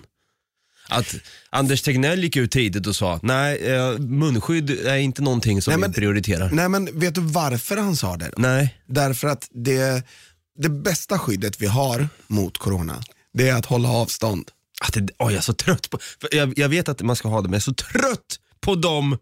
Att 0.89 1.15
Anders 1.49 1.81
Tegnell 1.81 2.23
gick 2.23 2.35
ut 2.35 2.51
tidigt 2.51 2.87
och 2.87 2.95
sa 2.95 3.19
nej, 3.23 3.57
eh, 3.73 3.97
munskydd 3.99 4.69
är 4.69 4.95
inte 4.97 5.21
någonting 5.21 5.61
som 5.61 5.71
Nej, 5.71 5.77
vi 5.77 5.81
men- 5.81 5.93
prioriterar. 5.93 6.49
Nej 6.51 6.69
men 6.69 6.99
vet 6.99 7.15
du 7.15 7.21
varför 7.21 7.77
han 7.77 7.95
sa 7.95 8.17
det? 8.17 8.25
Då? 8.35 8.41
Nej. 8.41 8.77
Därför 8.85 9.27
att 9.27 9.47
det, 9.51 10.03
det 10.57 10.69
bästa 10.69 11.19
skyddet 11.19 11.61
vi 11.61 11.65
har 11.67 12.09
mot 12.27 12.57
corona, 12.57 13.03
det 13.33 13.49
är 13.49 13.55
att 13.55 13.65
hålla 13.65 13.89
avstånd. 13.89 14.51
Att 14.81 14.93
det, 14.93 15.01
oj, 15.01 15.09
jag 15.19 15.33
är 15.33 15.41
så 15.41 15.53
trött 15.53 15.89
på, 15.89 15.99
för 16.21 16.35
jag, 16.35 16.59
jag 16.59 16.69
vet 16.69 16.89
att 16.89 17.01
man 17.01 17.15
ska 17.15 17.27
ha 17.27 17.37
det, 17.41 17.47
men 17.47 17.53
jag 17.53 17.57
är 17.57 17.61
så 17.61 17.73
trött 17.73 18.39
på 18.59 18.75
dem, 18.75 19.17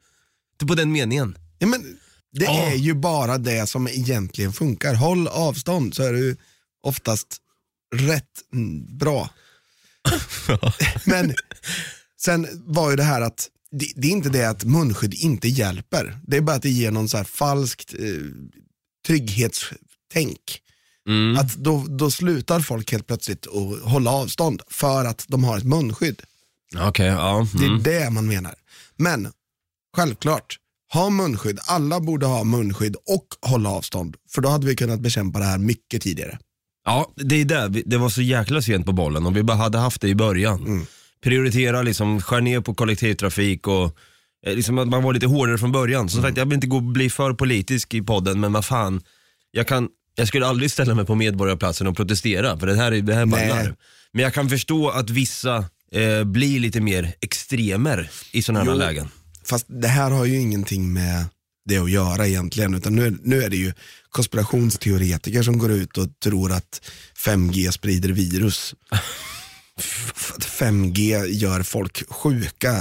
på 0.67 0.75
den 0.75 0.91
meningen. 0.91 1.37
Ja, 1.59 1.67
men 1.67 1.97
det 2.39 2.46
Ja. 2.46 2.51
är 2.72 2.75
ju 2.75 2.94
bara 2.94 3.38
det 3.38 3.68
som 3.68 3.88
egentligen 3.88 4.54
funkar. 4.54 4.94
Håll 4.94 5.27
avstånd 5.27 5.96
så 5.96 6.04
är 6.04 6.13
du 6.13 6.38
oftast 6.84 7.38
rätt 7.96 8.24
mm, 8.54 8.98
bra. 8.98 9.30
men 11.06 11.34
sen 12.22 12.48
var 12.65 12.89
ju 12.89 12.96
det 12.96 13.04
här 13.04 13.22
att 13.22 13.50
det, 13.72 13.88
det 13.96 14.08
är 14.08 14.12
inte 14.12 14.30
det 14.30 14.46
att 14.50 14.63
munskydd 14.63 15.13
inte 15.13 15.48
hjälper. 15.48 16.20
Det 16.27 16.38
är 16.38 16.42
bara 16.42 16.56
att 16.56 16.62
det 16.62 16.70
ger 16.70 16.92
någon 16.92 17.10
så 17.10 17.18
här 17.18 17.24
falskt 17.24 17.94
eh, 17.94 18.00
trygghetstänk. 19.08 20.62
Mm. 21.08 21.38
Att 21.38 21.56
då, 21.56 21.86
då 21.89 22.12
slutar 22.12 22.60
folk 22.60 22.92
helt 22.92 23.08
plötsligt 23.08 23.48
att 23.48 23.82
hålla 23.92 24.12
avstånd 24.12 24.62
för 24.68 25.06
att 25.06 25.25
de 25.27 25.44
har 25.44 25.58
ett 25.58 25.63
munskydd. 25.63 26.22
Okej, 26.77 27.06
ja. 27.06 27.48
Det 27.54 27.63
är 27.65 27.70
Mm. 27.70 27.84
det 27.84 28.10
man 28.10 28.27
menar. 28.27 28.56
Men 28.96 29.32
självklart, 29.96 30.58
ha 30.94 31.10
munskydd. 31.10 31.60
Alla 31.65 32.00
borde 32.00 32.25
ha 32.25 32.44
munskydd 32.44 32.96
och 32.96 33.50
hålla 33.50 33.70
avstånd. 33.70 34.15
För 34.32 34.42
då 34.42 34.50
hade 34.50 34.68
vi 34.68 34.75
kunnat 34.75 35.00
bekämpa 35.00 35.39
det 35.39 35.46
här 35.46 35.58
mycket 35.58 36.01
tidigare. 36.01 36.38
Ja, 36.86 37.13
det 37.15 37.42
är 37.42 37.46
det. 37.46 37.68
Det 37.86 37.98
var 37.98 38.10
så 38.10 38.22
jäkla 38.22 38.62
sent 38.62 38.86
på 38.86 38.92
bollen. 38.92 39.25
Om 39.25 39.34
vi 39.34 39.44
bara 39.44 39.58
hade 39.58 39.77
haft 39.77 40.01
det 40.01 40.08
i 40.10 40.15
början. 40.15 40.60
Mm. 40.68 40.86
Prioritera, 41.24 41.82
liksom, 41.82 42.22
skär 42.22 42.42
ner 42.42 42.62
på 42.62 42.74
kollektivtrafik 42.74 43.68
och 43.68 43.98
eh, 44.48 44.56
liksom 44.56 44.77
att 44.77 44.88
man 44.88 45.04
var 45.04 45.13
lite 45.13 45.25
hårdare 45.27 45.58
från 45.58 45.72
början. 45.72 46.10
Som 46.10 46.22
sagt, 46.22 46.38
jag 46.38 46.46
vill 46.46 46.54
inte 46.54 46.68
gå 46.68 46.80
bli 46.80 47.10
för 47.10 47.34
politisk 47.34 47.94
i 47.94 48.01
podden, 48.01 48.39
men 48.39 48.54
vad 48.54 48.65
fan. 48.65 49.01
Jag, 49.51 49.68
kan, 49.68 49.88
jag 50.15 50.27
skulle 50.27 50.48
aldrig 50.48 50.72
ställa 50.72 50.96
mig 50.96 51.06
på 51.06 51.15
Medborgarplatsen 51.15 51.88
och 51.88 51.96
protestera, 51.98 52.58
för 52.60 52.68
det 52.68 52.75
här, 52.75 52.92
är- 52.92 53.01
det 53.01 53.13
här 53.13 53.25
Nej. 53.25 53.50
ballar. 53.50 53.75
Men 54.12 54.24
jag 54.24 54.34
kan 54.34 54.50
förstå 54.50 54.89
att 54.89 55.10
vissa 55.10 55.58
eh, 55.92 56.24
blir 56.24 56.60
lite 56.60 56.82
mer 56.82 57.13
extremer 57.22 58.10
i 58.32 58.42
sådana 58.42 58.65
här 58.65 58.72
Jo. 58.72 58.77
lägen. 58.77 59.10
Fast 59.45 59.65
det 59.69 59.87
här 59.87 60.11
har 60.11 60.25
ju 60.25 60.39
ingenting 60.39 60.93
med 60.93 61.25
det 61.65 61.77
att 61.77 61.91
göra 61.91 62.27
egentligen. 62.27 62.73
Utan 62.73 62.95
nu 62.95 63.07
är, 63.07 63.13
nu 63.23 63.43
är 63.43 63.49
det 63.49 63.57
ju 63.57 63.73
konspirationsteoretiker 64.09 65.43
som 65.43 65.57
går 65.57 65.71
ut 65.71 65.97
och 65.97 66.07
tror 66.23 66.51
att 66.51 66.91
5G 67.17 67.71
sprider 67.71 68.09
virus. 68.09 68.75
Att 70.35 70.47
5G 70.61 71.25
gör 71.43 71.63
folk 71.63 71.95
sjuka. 72.09 72.71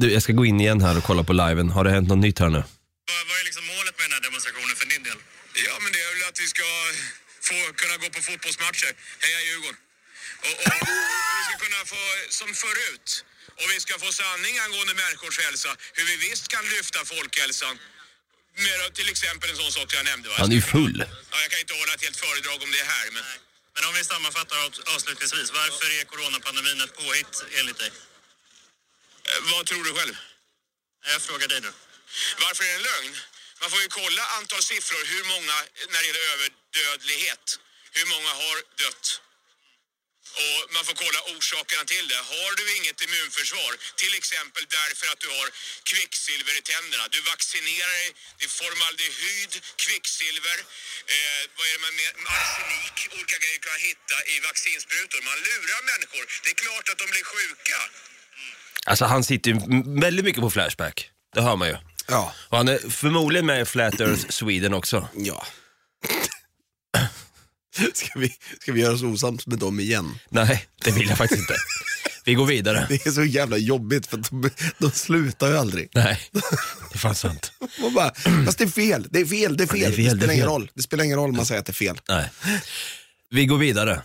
Du, 0.00 0.12
jag 0.12 0.22
ska 0.22 0.32
gå 0.32 0.44
in 0.50 0.60
igen 0.60 0.80
här 0.86 0.94
och 0.98 1.04
kolla 1.04 1.24
på 1.24 1.32
liven. 1.32 1.70
Har 1.76 1.84
det 1.84 1.90
hänt 1.96 2.08
något 2.08 2.24
nytt 2.26 2.38
här 2.38 2.50
nu? 2.56 2.62
Vad, 3.10 3.22
vad 3.28 3.36
är 3.40 3.44
liksom 3.48 3.64
målet 3.74 3.94
med 3.98 4.04
den 4.06 4.14
här 4.16 4.24
demonstrationen 4.28 4.74
för 4.80 4.86
din 4.94 5.02
del? 5.08 5.18
Ja, 5.66 5.74
men 5.82 5.90
det 5.94 6.00
är 6.06 6.10
väl 6.14 6.24
att 6.30 6.38
vi 6.44 6.48
ska 6.54 6.68
få 7.48 7.58
kunna 7.80 7.96
gå 8.02 8.06
på 8.16 8.20
fotbollsmatcher. 8.28 8.92
Heja 9.24 9.40
Djurgården! 9.46 9.80
Och, 10.48 10.56
och, 10.68 10.82
och 11.28 11.34
vi 11.38 11.42
ska 11.46 11.54
kunna 11.64 11.80
få, 11.92 12.02
som 12.38 12.48
förut, 12.64 13.08
och 13.60 13.70
vi 13.72 13.80
ska 13.80 13.98
få 13.98 14.12
sanning 14.12 14.58
angående 14.58 14.94
människors 14.94 15.38
hälsa. 15.38 15.76
Hur 15.92 16.04
vi 16.04 16.16
visst 16.16 16.48
kan 16.48 16.64
lyfta 16.68 17.04
folkhälsan. 17.04 17.78
Med 18.56 18.94
till 18.94 19.08
exempel 19.08 19.50
en 19.50 19.56
sån 19.56 19.72
sak 19.72 19.94
jag 19.94 20.04
nämnde. 20.04 20.28
Va? 20.28 20.34
Han 20.38 20.50
är 20.50 20.54
ju 20.54 20.62
full. 20.62 20.98
Ja, 21.30 21.36
jag 21.44 21.50
kan 21.50 21.60
inte 21.60 21.74
hålla 21.74 21.94
ett 21.94 22.04
helt 22.06 22.20
föredrag 22.24 22.62
om 22.62 22.70
det 22.70 22.84
här, 22.84 23.10
men... 23.10 23.24
Men 23.74 23.88
om 23.88 23.94
vi 23.94 24.04
sammanfattar 24.04 24.56
avs- 24.56 24.82
avslutningsvis, 24.94 25.50
varför 25.52 26.00
är 26.00 26.04
coronapandemin 26.04 26.80
ett 26.80 26.96
påhitt 26.96 27.44
enligt 27.58 27.78
dig? 27.78 27.90
Eh, 29.28 29.40
vad 29.52 29.66
tror 29.66 29.84
du 29.84 29.94
själv? 29.94 30.16
Jag 31.12 31.22
frågar 31.22 31.48
dig 31.48 31.60
nu. 31.60 31.72
Varför 32.44 32.64
är 32.64 32.68
det 32.68 32.74
en 32.74 32.82
lögn? 32.82 33.16
Man 33.60 33.70
får 33.70 33.80
ju 33.80 33.88
kolla 33.88 34.22
antal 34.38 34.62
siffror, 34.62 35.02
hur 35.14 35.24
många 35.24 35.54
när 35.92 36.00
det 36.00 36.06
gäller 36.06 36.26
överdödlighet. 36.32 37.58
Hur 37.92 38.06
många 38.06 38.30
har 38.42 38.56
dött? 38.82 39.20
Och 40.44 40.58
man 40.74 40.82
får 40.88 40.96
kolla 41.04 41.20
orsakerna 41.34 41.84
till 41.94 42.06
det. 42.12 42.20
Har 42.34 42.50
du 42.58 42.64
inget 42.78 42.98
immunförsvar, 43.06 43.72
till 44.02 44.14
exempel 44.20 44.62
därför 44.78 45.06
att 45.12 45.20
du 45.24 45.28
har 45.38 45.46
kvicksilver 45.92 46.54
i 46.60 46.62
tänderna. 46.72 47.04
Du 47.16 47.20
vaccinerar 47.32 47.92
dig, 47.98 48.08
det 48.38 48.44
är 48.48 48.52
formaldehyd, 48.62 49.52
kvicksilver, 49.84 50.58
eh, 51.14 51.40
vad 51.56 51.64
är 51.68 51.72
det 51.76 51.82
man 51.86 51.94
med, 52.00 52.10
arsenik, 52.36 52.96
olika 53.16 53.36
grejer 53.42 53.60
kan 53.68 53.78
hitta 53.88 54.16
i 54.32 54.34
vaccinsprutor. 54.50 55.18
Man 55.30 55.38
lurar 55.48 55.80
människor. 55.92 56.24
Det 56.42 56.50
är 56.54 56.58
klart 56.64 56.86
att 56.92 56.98
de 57.02 57.06
blir 57.14 57.24
sjuka. 57.34 57.78
Alltså 58.90 59.04
han 59.12 59.22
sitter 59.30 59.48
ju 59.50 59.56
väldigt 60.06 60.24
mycket 60.28 60.42
på 60.46 60.50
Flashback. 60.56 60.96
Det 61.34 61.42
hör 61.48 61.56
man 61.56 61.68
ju. 61.68 61.76
Ja. 62.14 62.34
Och 62.50 62.56
han 62.56 62.68
är 62.68 62.78
förmodligen 63.02 63.46
med 63.46 63.62
i 63.62 63.64
Flat 63.64 64.00
Earth 64.00 64.24
Sweden 64.30 64.74
också. 64.74 65.08
ja. 65.14 65.46
Ska 67.94 68.18
vi, 68.18 68.32
ska 68.60 68.72
vi 68.72 68.80
göra 68.80 68.94
oss 68.94 69.02
osams 69.02 69.46
med 69.46 69.58
dem 69.58 69.80
igen? 69.80 70.18
Nej, 70.28 70.64
det 70.84 70.90
vill 70.90 71.08
jag 71.08 71.18
faktiskt 71.18 71.40
inte. 71.40 71.54
Vi 72.24 72.34
går 72.34 72.46
vidare. 72.46 72.86
Det 72.88 73.06
är 73.06 73.10
så 73.10 73.24
jävla 73.24 73.56
jobbigt 73.56 74.06
för 74.06 74.16
de, 74.16 74.50
de 74.78 74.90
slutar 74.90 75.48
ju 75.48 75.56
aldrig. 75.56 75.88
Nej, 75.94 76.20
det 76.32 76.94
är 76.94 76.98
fan 76.98 77.14
sant. 77.14 77.52
Man 77.80 77.94
bara, 77.94 78.14
fast 78.46 78.58
det 78.58 78.64
är 78.64 78.68
fel, 78.68 79.06
det 79.10 79.20
är 79.20 79.24
fel, 79.24 79.56
det 79.56 79.64
är 79.64 79.66
fel. 79.66 79.80
det 79.80 79.86
är 79.86 79.92
fel, 79.92 80.04
det 80.04 80.10
spelar 80.16 80.32
ingen 80.34 80.44
fel. 80.44 80.52
roll. 80.52 80.70
Det 80.74 80.82
spelar 80.82 81.04
ingen 81.04 81.16
roll 81.16 81.30
om 81.30 81.36
man 81.36 81.46
säger 81.46 81.60
att 81.60 81.66
det 81.66 81.70
är 81.70 81.74
fel. 81.74 82.00
Nej. 82.08 82.30
Vi 83.30 83.46
går 83.46 83.58
vidare. 83.58 84.02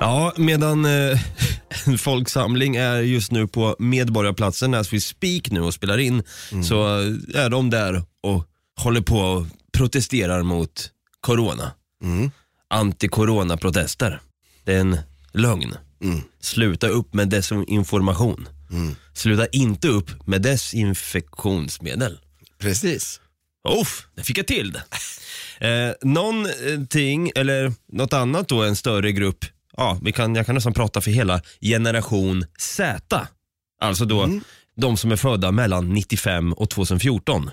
Ja, 0.00 0.32
medan 0.36 0.84
eh, 0.84 1.18
en 1.86 1.98
folksamling 1.98 2.76
är 2.76 2.96
just 2.96 3.32
nu 3.32 3.46
på 3.46 3.76
Medborgarplatsen 3.78 4.74
as 4.74 4.92
we 4.92 5.00
speak 5.00 5.50
nu 5.50 5.60
och 5.60 5.74
spelar 5.74 5.98
in, 5.98 6.22
så 6.64 7.00
eh, 7.00 7.44
är 7.44 7.50
de 7.50 7.70
där 7.70 8.02
och 8.22 8.48
håller 8.80 9.00
på 9.00 9.18
och 9.18 9.46
protesterar 9.72 10.42
mot 10.42 10.90
corona. 11.20 11.72
Anti-corona-protester. 12.74 14.20
Det 14.64 14.74
är 14.74 14.80
en 14.80 14.98
lögn. 15.32 15.74
Sluta 16.40 16.88
upp 16.88 17.14
med 17.14 17.28
desinformation. 17.28 18.48
Sluta 19.14 19.46
inte 19.46 19.88
upp 19.88 20.26
med 20.26 20.42
desinfektionsmedel. 20.42 22.18
Precis. 22.58 23.20
Uff, 23.80 24.06
det 24.14 24.22
fick 24.22 24.38
jag 24.38 24.46
till 24.46 24.72
det. 24.72 24.82
Eh, 25.60 25.92
någonting, 26.02 27.30
eller 27.34 27.72
något 27.92 28.12
annat 28.12 28.48
då, 28.48 28.62
en 28.62 28.76
större 28.76 29.12
grupp, 29.12 29.44
ja, 29.76 29.98
vi 30.02 30.12
kan, 30.12 30.34
jag 30.34 30.46
kan 30.46 30.54
nästan 30.54 30.72
prata 30.72 31.00
för 31.00 31.10
hela 31.10 31.40
generation 31.60 32.44
Z. 32.58 33.26
Alltså 33.80 34.04
då 34.04 34.40
de 34.76 34.96
som 34.96 35.12
är 35.12 35.16
födda 35.16 35.50
mellan 35.52 35.88
95 35.94 36.52
och 36.52 36.70
2014. 36.70 37.50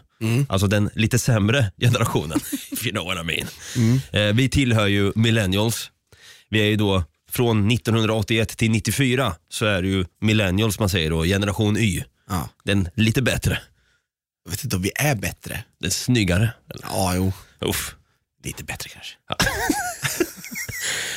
Alltså 0.49 0.67
den 0.67 0.89
lite 0.95 1.19
sämre 1.19 1.71
generationen, 1.81 2.39
if 2.71 2.85
you 2.85 2.91
know 2.95 3.05
what 3.05 3.17
I 3.17 3.23
mean. 3.23 3.99
Eh, 4.11 4.35
vi 4.35 4.49
tillhör 4.49 4.87
ju 4.87 5.11
millennials. 5.15 5.91
Vi 6.49 6.59
är 6.59 6.65
ju 6.65 6.75
då 6.75 7.03
från 7.31 7.71
1981 7.71 8.57
till 8.57 8.71
94 8.71 9.35
så 9.49 9.65
är 9.65 9.81
det 9.81 9.87
ju 9.87 10.05
millennials 10.21 10.79
man 10.79 10.89
säger 10.89 11.09
då, 11.09 11.23
generation 11.23 11.77
Y. 11.77 12.03
Ja. 12.29 12.49
Den 12.63 12.89
lite 12.95 13.21
bättre, 13.21 13.59
Jag 14.45 14.51
vet 14.51 14.63
inte 14.63 14.75
om 14.75 14.81
vi 14.81 14.91
är 14.95 15.15
bättre. 15.15 15.63
den 15.79 15.91
snyggare. 15.91 16.49
Ja, 16.83 17.15
jo. 17.15 17.33
Uff. 17.59 17.95
Lite 18.43 18.63
bättre 18.63 18.89
kanske. 18.89 19.15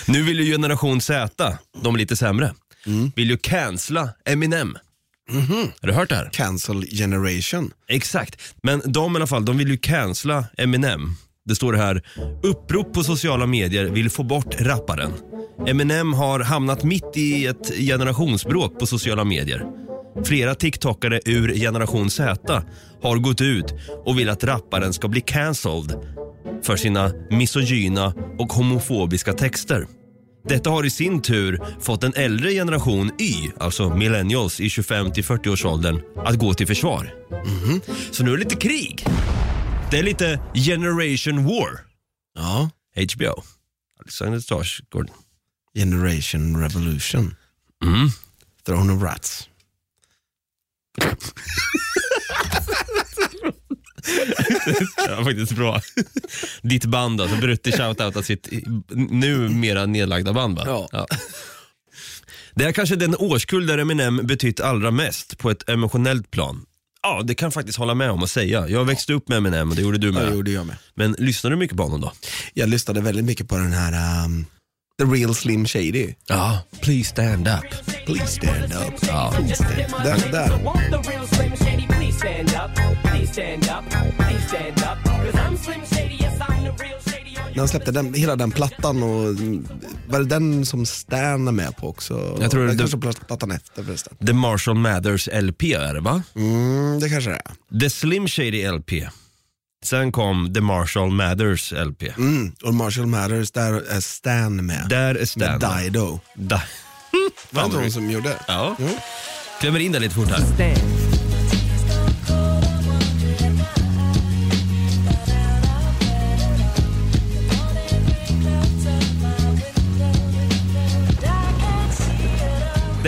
Nu 0.07 0.23
vill 0.23 0.41
ju 0.41 0.53
generation 0.53 1.01
Z, 1.01 1.59
de 1.83 1.97
lite 1.97 2.17
sämre, 2.17 2.55
vill 3.17 3.31
ju 3.31 3.37
cancella 3.39 4.09
Eminem. 4.25 4.79
Har 5.81 5.87
du 5.87 5.93
hört 5.93 6.09
det 6.09 6.15
här? 6.15 6.31
Cancel 6.33 6.83
generation. 6.83 7.71
Exakt. 7.89 8.41
Men 8.63 8.83
de 8.85 9.13
i 9.13 9.17
alla 9.17 9.27
fall, 9.27 9.45
de 9.45 9.59
vill 9.59 9.69
ju 9.69 9.77
cancella 9.77 10.45
Eminem. 10.59 11.17
Det 11.45 11.55
står 11.55 11.73
här, 11.73 12.03
upprop 12.43 12.95
på 12.95 13.05
sociala 13.05 13.47
medier 13.47 13.85
vill 13.85 14.11
få 14.11 14.23
bort 14.23 14.61
rapparen. 14.61 15.13
Eminem 15.67 16.13
har 16.13 16.41
hamnat 16.41 16.85
mitt 16.85 17.17
i 17.17 17.47
ett 17.47 17.73
generationsbråk 17.77 18.79
på 18.79 18.87
sociala 18.87 19.25
medier. 19.25 19.67
Flera 20.25 20.55
TikTokare 20.55 21.21
ur 21.25 21.55
generation 21.55 22.11
Z 22.11 22.63
har 23.03 23.17
gått 23.17 23.41
ut 23.41 23.75
och 24.05 24.19
vill 24.19 24.29
att 24.29 24.45
rapparen 24.45 24.93
ska 24.93 25.09
bli 25.09 25.21
cancelled 25.21 25.93
för 26.63 26.77
sina 26.77 27.13
misogyna 27.31 28.15
och 28.39 28.53
homofobiska 28.53 29.33
texter. 29.33 29.87
Detta 30.45 30.71
har 30.71 30.85
i 30.85 30.91
sin 30.91 31.23
tur 31.23 31.61
fått 31.81 32.05
en 32.05 32.15
äldre 32.15 32.51
generation 32.51 33.13
Y, 33.21 33.51
alltså 33.61 33.95
millennials 33.95 34.61
i 34.61 34.71
25 34.71 35.13
till 35.13 35.25
40-årsåldern, 35.25 36.01
att 36.17 36.39
gå 36.39 36.55
till 36.55 36.67
försvar. 36.67 37.15
Så 38.11 38.25
nu 38.25 38.33
är 38.33 38.37
det 38.37 38.45
lite 38.45 38.57
krig. 38.57 39.05
Det 39.91 39.99
är 39.99 40.03
lite 40.03 40.41
generation 40.55 41.45
war. 41.45 41.81
Ja. 42.35 42.71
HBO. 42.95 43.43
Alexander 44.01 44.41
Skarsgård. 44.41 45.11
Generation 45.75 46.61
revolution. 46.61 47.35
Mm. 47.85 48.09
Throne 48.67 48.93
of 48.93 49.03
rats. 49.03 49.49
Ja, 55.09 55.25
faktiskt 55.25 55.53
bra. 55.53 55.81
Ditt 56.63 56.85
band 56.85 57.21
alltså, 57.21 57.37
Brutti 57.37 57.73
shoutoutat 57.73 58.25
sitt 58.27 58.49
numera 59.11 59.87
nedlagda 59.87 60.33
band 60.33 60.59
va? 60.59 60.87
Ja. 60.93 61.07
Det 62.55 62.65
är 62.65 62.73
kanske 62.73 62.97
den 62.97 63.17
årskull 63.17 63.67
där 63.67 63.79
Eminem 63.79 64.27
betytt 64.27 64.61
allra 64.61 64.91
mest 64.91 65.39
på 65.39 65.51
ett 65.51 65.69
emotionellt 65.69 66.31
plan. 66.31 66.65
Ja, 67.03 67.21
det 67.25 67.35
kan 67.35 67.47
jag 67.47 67.55
faktiskt 67.55 67.79
hålla 67.79 67.95
med 67.95 68.11
om 68.11 68.23
att 68.23 68.31
säga. 68.31 68.69
Jag 68.69 68.85
växte 68.85 69.13
upp 69.13 69.29
med 69.29 69.39
Eminem 69.39 69.71
och 69.71 69.77
det 69.77 69.83
gjorde 69.83 69.99
du 69.99 70.07
Ja, 70.07 70.13
med. 70.13 70.29
jo, 70.33 70.43
det 70.43 70.51
gör 70.51 70.59
jag 70.61 70.67
med. 70.67 70.77
Men 70.95 71.13
lyssnar 71.19 71.51
du 71.51 71.57
mycket 71.57 71.77
på 71.77 71.83
honom 71.83 72.01
då? 72.01 72.13
Jag 72.55 72.69
lyssnade 72.69 73.01
väldigt 73.01 73.25
mycket 73.25 73.49
på 73.49 73.57
den 73.57 73.73
här 73.73 74.25
um, 74.25 74.47
The 74.99 75.05
Real 75.05 75.35
Slim 75.35 75.67
Shady. 75.67 76.15
Ja, 76.27 76.63
please 76.81 77.05
stand 77.11 77.49
up. 77.49 77.87
Please 78.07 78.27
stand 78.33 78.73
up. 78.89 78.95
Ja. 79.09 79.33
Please 79.37 79.55
stand. 79.55 80.05
Där, 80.05 80.33
där. 80.33 81.62
Stand 82.49 82.71
up. 82.71 83.03
Please 83.05 83.33
stand 83.33 83.65
up. 83.65 83.85
Please 84.19 84.49
stand 84.49 84.79
up. 84.79 85.05
Cause 85.05 85.41
I'm 85.41 85.57
Slim 85.57 85.81
Shady, 85.87 86.15
yes 86.21 86.41
I'm 86.41 86.65
the 86.65 86.85
real 86.85 87.01
Shady. 87.01 87.37
När 87.53 87.59
han 87.59 87.69
släppte 87.69 87.93
den, 87.93 88.15
hela 88.15 88.37
den 88.37 88.51
plattan 88.51 89.03
och 89.03 89.29
mm, 89.29 89.69
var 90.09 90.19
det 90.19 90.25
den 90.25 90.67
som 90.67 90.87
Stan 90.87 91.49
är 91.49 91.53
med 91.53 91.77
på 91.77 91.89
också? 91.89 92.39
Jag 92.41 92.51
tror 92.51 92.67
det 92.67 92.77
kanske 92.77 92.97
plat- 92.97 93.27
plattan 93.27 93.51
efter 93.51 93.83
förresten. 93.83 94.17
The 94.27 94.33
Marshall 94.33 94.75
Mathers 94.75 95.29
LP 95.33 95.63
är 95.63 95.95
det 95.95 96.01
va? 96.01 96.23
Mm, 96.37 97.01
det 97.01 97.09
kanske 97.09 97.31
det 97.31 97.41
är. 97.71 97.79
The 97.81 97.91
Slim 97.91 98.29
Shady 98.29 98.71
LP. 98.71 98.91
Sen 99.85 100.13
kom 100.13 100.55
The 100.55 100.61
Marshall 100.61 101.11
Mathers 101.11 101.73
LP. 101.73 102.03
Mm. 102.17 102.53
Och 102.65 102.75
Marshall 102.75 103.07
Mathers, 103.07 103.51
där 103.51 103.73
är 103.73 104.01
Stan 104.01 104.67
med. 104.67 104.87
Där 104.89 105.15
är 105.15 105.25
Stan. 105.25 105.59
Med 105.61 105.83
Dido. 105.83 106.21
Da. 106.35 106.63
Var 107.51 107.69
det 107.69 107.77
hon 107.77 107.91
som 107.91 108.11
gjorde? 108.11 108.35
Ja. 108.49 108.77
Jo. 108.79 108.89
Klämmer 109.61 109.81
in 109.81 109.93
det 109.93 109.99
lite 109.99 110.15
fort 110.15 110.29
här. 110.29 110.37
Stand. 110.55 111.12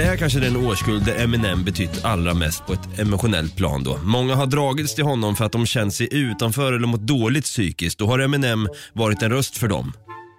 Här 0.05 0.17
kanske 0.17 0.41
den 0.41 0.57
årskull 0.57 1.05
där 1.05 1.25
Eminem 1.25 1.65
betytt 1.65 2.05
allra 2.05 2.35
mest 2.35 2.67
på 2.67 2.73
ett 2.73 2.99
emotionellt 2.99 3.57
plan 3.57 3.85
då. 3.85 3.99
Många 4.03 4.35
har 4.35 4.47
dragits 4.47 4.95
till 4.95 5.05
honom 5.05 5.37
för 5.37 5.45
att 5.45 5.53
de 5.53 5.67
känt 5.67 5.95
sig 5.95 6.09
utanför 6.11 6.73
eller 6.73 6.87
mått 6.87 7.01
dåligt 7.01 7.45
psykiskt. 7.45 7.99
Då 7.99 8.07
har 8.07 8.19
Eminem 8.19 8.69
varit 8.93 9.23
en 9.23 9.31
röst 9.31 9.57
för 9.57 9.69
dem. 9.69 9.93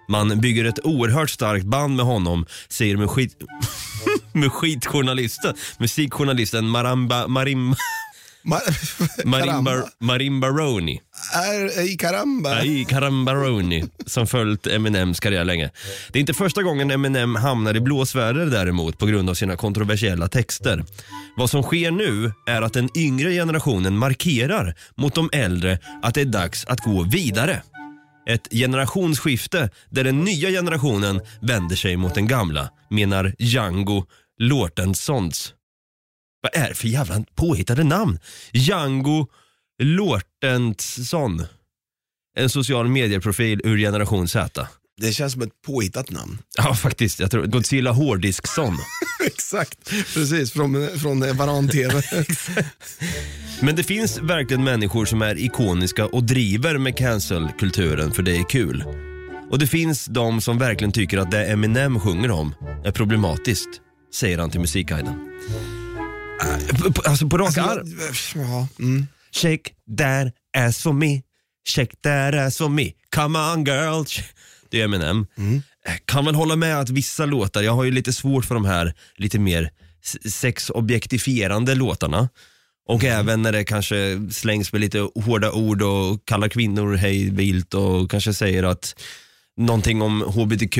Man 0.08 0.40
bygger 0.40 0.64
ett 0.64 0.84
oerhört 0.84 1.30
starkt 1.30 1.64
band 1.64 1.96
med 1.96 2.06
honom, 2.06 2.46
säger 2.68 2.96
med 2.96 3.10
skit... 3.10 3.36
med 4.32 4.52
skitjournalisten, 4.52 5.54
musikjournalisten 5.78 6.68
Maramba, 6.68 7.26
Marim, 7.26 7.74
Ma- 8.46 9.24
Marimba. 9.24 9.72
Marimbaroni. 10.00 11.00
Är, 11.34 11.80
i 11.92 11.96
Caramba. 11.96 12.50
Nej, 12.50 12.84
Carambaroni 12.84 13.84
som 14.06 14.26
följt 14.26 14.66
Eminems 14.66 15.20
karriär 15.20 15.44
länge. 15.44 15.70
Det 16.12 16.18
är 16.18 16.20
inte 16.20 16.34
första 16.34 16.62
gången 16.62 16.90
Eminem 16.90 17.36
hamnar 17.36 17.76
i 17.76 17.80
blåsväder 17.80 18.46
däremot 18.46 18.98
på 18.98 19.06
grund 19.06 19.30
av 19.30 19.34
sina 19.34 19.56
kontroversiella 19.56 20.28
texter. 20.28 20.84
Vad 21.36 21.50
som 21.50 21.62
sker 21.62 21.90
nu 21.90 22.32
är 22.46 22.62
att 22.62 22.72
den 22.72 22.88
yngre 22.98 23.30
generationen 23.32 23.98
markerar 23.98 24.74
mot 24.96 25.14
de 25.14 25.30
äldre 25.32 25.78
att 26.02 26.14
det 26.14 26.20
är 26.20 26.24
dags 26.24 26.64
att 26.64 26.80
gå 26.80 27.02
vidare. 27.02 27.62
Ett 28.28 28.48
generationsskifte 28.50 29.70
där 29.90 30.04
den 30.04 30.20
nya 30.20 30.48
generationen 30.48 31.20
vänder 31.42 31.76
sig 31.76 31.96
mot 31.96 32.14
den 32.14 32.26
gamla, 32.28 32.68
menar 32.90 33.34
Django 33.38 34.04
Lortensons. 34.38 35.52
Vad 36.52 36.62
är 36.62 36.68
det 36.68 36.74
för 36.74 36.88
jävla 36.88 37.24
påhittade 37.34 37.84
namn? 37.84 38.18
Django 38.52 39.26
Lortensson. 39.82 41.42
En 42.36 42.50
social 42.50 42.88
medieprofil 42.88 43.60
ur 43.64 43.78
generation 43.78 44.28
Z. 44.28 44.68
Det 45.00 45.12
känns 45.12 45.32
som 45.32 45.42
ett 45.42 45.62
påhittat 45.66 46.10
namn. 46.10 46.38
Ja, 46.56 46.74
faktiskt. 46.74 47.20
Jag 47.20 47.30
tror 47.30 47.46
Godzilla 47.46 47.90
Hårddiskson. 47.90 48.78
Exakt, 49.26 49.90
precis. 49.90 50.52
Från, 50.52 50.98
från 50.98 51.36
Varan-TV. 51.36 52.02
Men 53.60 53.76
det 53.76 53.82
finns 53.82 54.18
verkligen 54.18 54.64
människor 54.64 55.04
som 55.04 55.22
är 55.22 55.38
ikoniska 55.38 56.06
och 56.06 56.24
driver 56.24 56.78
med 56.78 56.96
cancel-kulturen 56.96 58.12
för 58.12 58.22
det 58.22 58.36
är 58.36 58.48
kul. 58.48 58.84
Och 59.50 59.58
det 59.58 59.66
finns 59.66 60.04
de 60.04 60.40
som 60.40 60.58
verkligen 60.58 60.92
tycker 60.92 61.18
att 61.18 61.30
det 61.30 61.44
Eminem 61.44 62.00
sjunger 62.00 62.30
om 62.30 62.54
är 62.84 62.92
problematiskt, 62.92 63.68
säger 64.14 64.38
han 64.38 64.50
till 64.50 64.60
Musikguiden. 64.60 65.14
Äh, 66.40 66.92
på- 66.92 67.02
Alltså 67.04 67.28
på 67.28 67.38
raka 67.38 67.62
arm. 67.62 68.00
ja, 68.34 68.68
mm. 68.78 69.06
Shake 69.32 69.70
that 69.98 70.34
ass 70.56 70.82
for 70.82 70.92
me, 70.92 71.22
shake 71.68 71.96
that 72.02 72.34
ass 72.34 72.56
for 72.58 72.68
me, 72.68 72.90
come 73.14 73.38
on 73.38 73.64
girl. 73.64 74.04
Det 74.70 74.80
är 74.80 74.84
Eminem. 74.84 75.26
Eh, 75.86 75.92
Kan 76.04 76.24
väl 76.24 76.34
hålla 76.34 76.56
med 76.56 76.80
att 76.80 76.90
vissa 76.90 77.26
låtar, 77.26 77.62
jag 77.62 77.72
har 77.72 77.84
ju 77.84 77.90
lite 77.90 78.12
svårt 78.12 78.44
för 78.44 78.54
de 78.54 78.64
här 78.64 78.94
lite 79.16 79.38
mer 79.38 79.70
sexobjektifierande 80.30 81.74
låtarna. 81.74 82.28
Och 82.88 83.04
även 83.04 83.42
när 83.42 83.52
det 83.52 83.64
kanske 83.64 84.20
slängs 84.30 84.72
med 84.72 84.80
lite 84.80 84.98
hårda 85.14 85.52
ord 85.52 85.82
och 85.82 86.24
kallar 86.24 86.48
kvinnor 86.48 86.94
hej 86.94 87.30
vilt 87.30 87.74
och 87.74 88.10
kanske 88.10 88.34
säger 88.34 88.62
att 88.62 88.94
någonting 89.56 90.02
om 90.02 90.20
HBTQ. 90.20 90.78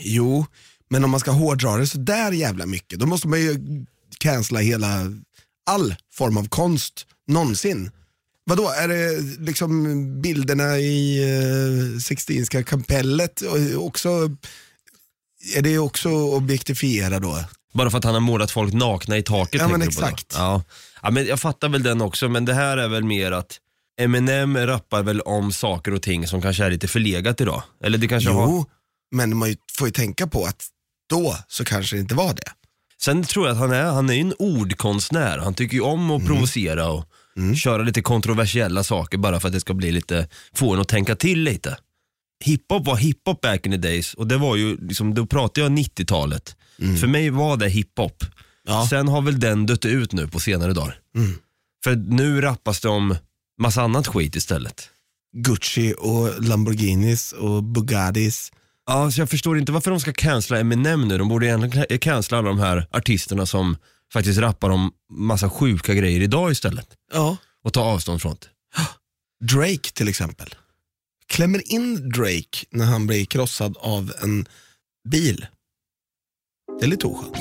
Jo, 0.00 0.46
men 0.90 1.04
om 1.04 1.10
man 1.10 1.20
ska 1.20 1.30
hårdra 1.30 1.76
det 1.76 1.86
så 1.86 1.98
där 1.98 2.32
jävla 2.32 2.66
mycket, 2.66 2.98
då 2.98 3.06
måste 3.06 3.28
man 3.28 3.40
ju 3.40 3.56
cancella 4.18 4.60
hela, 4.60 5.12
all 5.66 5.94
form 6.12 6.36
av 6.36 6.48
konst 6.48 7.06
någonsin. 7.26 7.90
Vadå, 8.44 8.68
är 8.68 8.88
det 8.88 9.20
liksom 9.40 10.04
bilderna 10.22 10.78
i 10.78 11.24
uh, 11.24 11.98
Sixtinska 11.98 12.62
kapellet 12.62 13.42
också, 13.76 14.08
är 15.56 15.62
det 15.62 15.78
också 15.78 16.08
objektifiera 16.10 17.18
då? 17.18 17.44
Bara 17.72 17.90
för 17.90 17.98
att 17.98 18.04
han 18.04 18.14
har 18.14 18.20
målat 18.20 18.50
folk 18.50 18.72
nakna 18.72 19.16
i 19.16 19.22
taket. 19.22 19.60
Ja, 19.60 19.68
men 19.68 19.80
tänker 19.80 19.90
du 19.90 19.96
på 19.96 20.00
då? 20.00 20.06
exakt. 20.06 20.34
Ja. 20.36 20.62
ja, 21.02 21.10
men 21.10 21.26
jag 21.26 21.40
fattar 21.40 21.68
väl 21.68 21.82
den 21.82 22.00
också, 22.00 22.28
men 22.28 22.44
det 22.44 22.54
här 22.54 22.76
är 22.76 22.88
väl 22.88 23.04
mer 23.04 23.32
att 23.32 23.58
Eminem 24.00 24.56
rappar 24.56 25.02
väl 25.02 25.20
om 25.20 25.52
saker 25.52 25.94
och 25.94 26.02
ting 26.02 26.26
som 26.26 26.42
kanske 26.42 26.64
är 26.64 26.70
lite 26.70 26.88
förlegat 26.88 27.40
idag. 27.40 27.62
Eller 27.84 27.98
det 27.98 28.08
kanske 28.08 28.30
har... 28.30 28.46
Jo, 28.46 28.66
men 29.10 29.36
man 29.36 29.48
ju- 29.48 29.56
får 29.78 29.88
ju 29.88 29.92
tänka 29.92 30.26
på 30.26 30.44
att 30.44 30.66
då 31.08 31.36
så 31.48 31.64
kanske 31.64 31.96
det 31.96 32.00
inte 32.00 32.14
var 32.14 32.34
det. 32.34 32.52
Sen 33.02 33.22
tror 33.22 33.46
jag 33.46 33.52
att 33.52 33.60
han 33.60 33.72
är, 33.72 33.84
han 33.84 34.10
är 34.10 34.14
ju 34.14 34.20
en 34.20 34.34
ordkonstnär. 34.38 35.38
Han 35.38 35.54
tycker 35.54 35.74
ju 35.74 35.80
om 35.80 36.10
att 36.10 36.26
provocera 36.26 36.90
och 36.90 37.04
köra 37.56 37.82
lite 37.82 38.02
kontroversiella 38.02 38.84
saker 38.84 39.18
bara 39.18 39.40
för 39.40 39.48
att 39.48 39.54
det 39.54 39.60
ska 39.60 39.74
bli 39.74 39.92
lite, 39.92 40.28
få 40.54 40.74
en 40.74 40.80
att 40.80 40.88
tänka 40.88 41.16
till 41.16 41.40
lite. 41.42 41.76
Hiphop 42.44 42.86
var 42.86 42.96
hiphop 42.96 43.40
back 43.40 43.66
in 43.66 43.72
the 43.72 43.78
days 43.78 44.14
och 44.14 44.26
det 44.26 44.36
var 44.36 44.56
ju, 44.56 44.76
liksom, 44.76 45.14
då 45.14 45.26
pratar 45.26 45.62
jag 45.62 45.72
90-talet. 45.72 46.56
För 47.00 47.06
mig 47.06 47.30
var 47.30 47.56
det 47.56 47.68
hiphop. 47.68 48.24
Ja. 48.66 48.86
Sen 48.90 49.08
har 49.08 49.22
väl 49.22 49.40
den 49.40 49.66
dött 49.66 49.84
ut 49.84 50.12
nu 50.12 50.28
på 50.28 50.40
senare 50.40 50.72
dagar. 50.72 50.98
För 51.84 51.96
nu 51.96 52.40
rappas 52.40 52.80
det 52.80 52.88
om 52.88 53.16
massa 53.58 53.82
annat 53.82 54.06
skit 54.06 54.36
istället. 54.36 54.90
Gucci 55.36 55.94
och 55.98 56.44
Lamborghinis 56.44 57.32
och 57.32 57.64
Bugattis. 57.64 58.52
Ja, 58.90 59.10
så 59.10 59.20
jag 59.20 59.30
förstår 59.30 59.58
inte 59.58 59.72
varför 59.72 59.90
de 59.90 60.00
ska 60.00 60.12
cancella 60.12 60.60
Eminem 60.60 61.08
nu. 61.08 61.18
De 61.18 61.28
borde 61.28 61.46
egentligen 61.46 61.86
ca- 61.86 61.98
cancella 61.98 62.38
alla 62.38 62.48
de 62.48 62.58
här 62.58 62.86
artisterna 62.90 63.46
som 63.46 63.76
faktiskt 64.12 64.38
rappar 64.38 64.70
om 64.70 64.92
massa 65.12 65.50
sjuka 65.50 65.94
grejer 65.94 66.20
idag 66.20 66.52
istället. 66.52 66.88
Ja. 67.12 67.36
Och 67.64 67.72
ta 67.72 67.80
avstånd 67.80 68.22
från 68.22 68.36
det. 68.40 68.46
Drake 69.54 69.90
till 69.94 70.08
exempel. 70.08 70.54
Klämmer 71.26 71.72
in 71.72 72.10
Drake 72.10 72.66
när 72.70 72.84
han 72.84 73.06
blir 73.06 73.24
krossad 73.24 73.76
av 73.80 74.12
en 74.22 74.46
bil. 75.08 75.46
Det 76.80 76.86
är 76.86 76.88
lite 76.90 77.06
oskönt. 77.06 77.36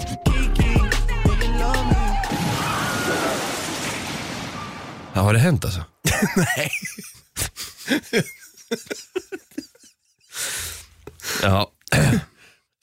Ja, 5.14 5.22
har 5.22 5.34
det 5.34 5.40
hänt 5.40 5.66
alltså? 5.66 5.84
Nej. 6.36 6.72
Ja. 11.42 11.72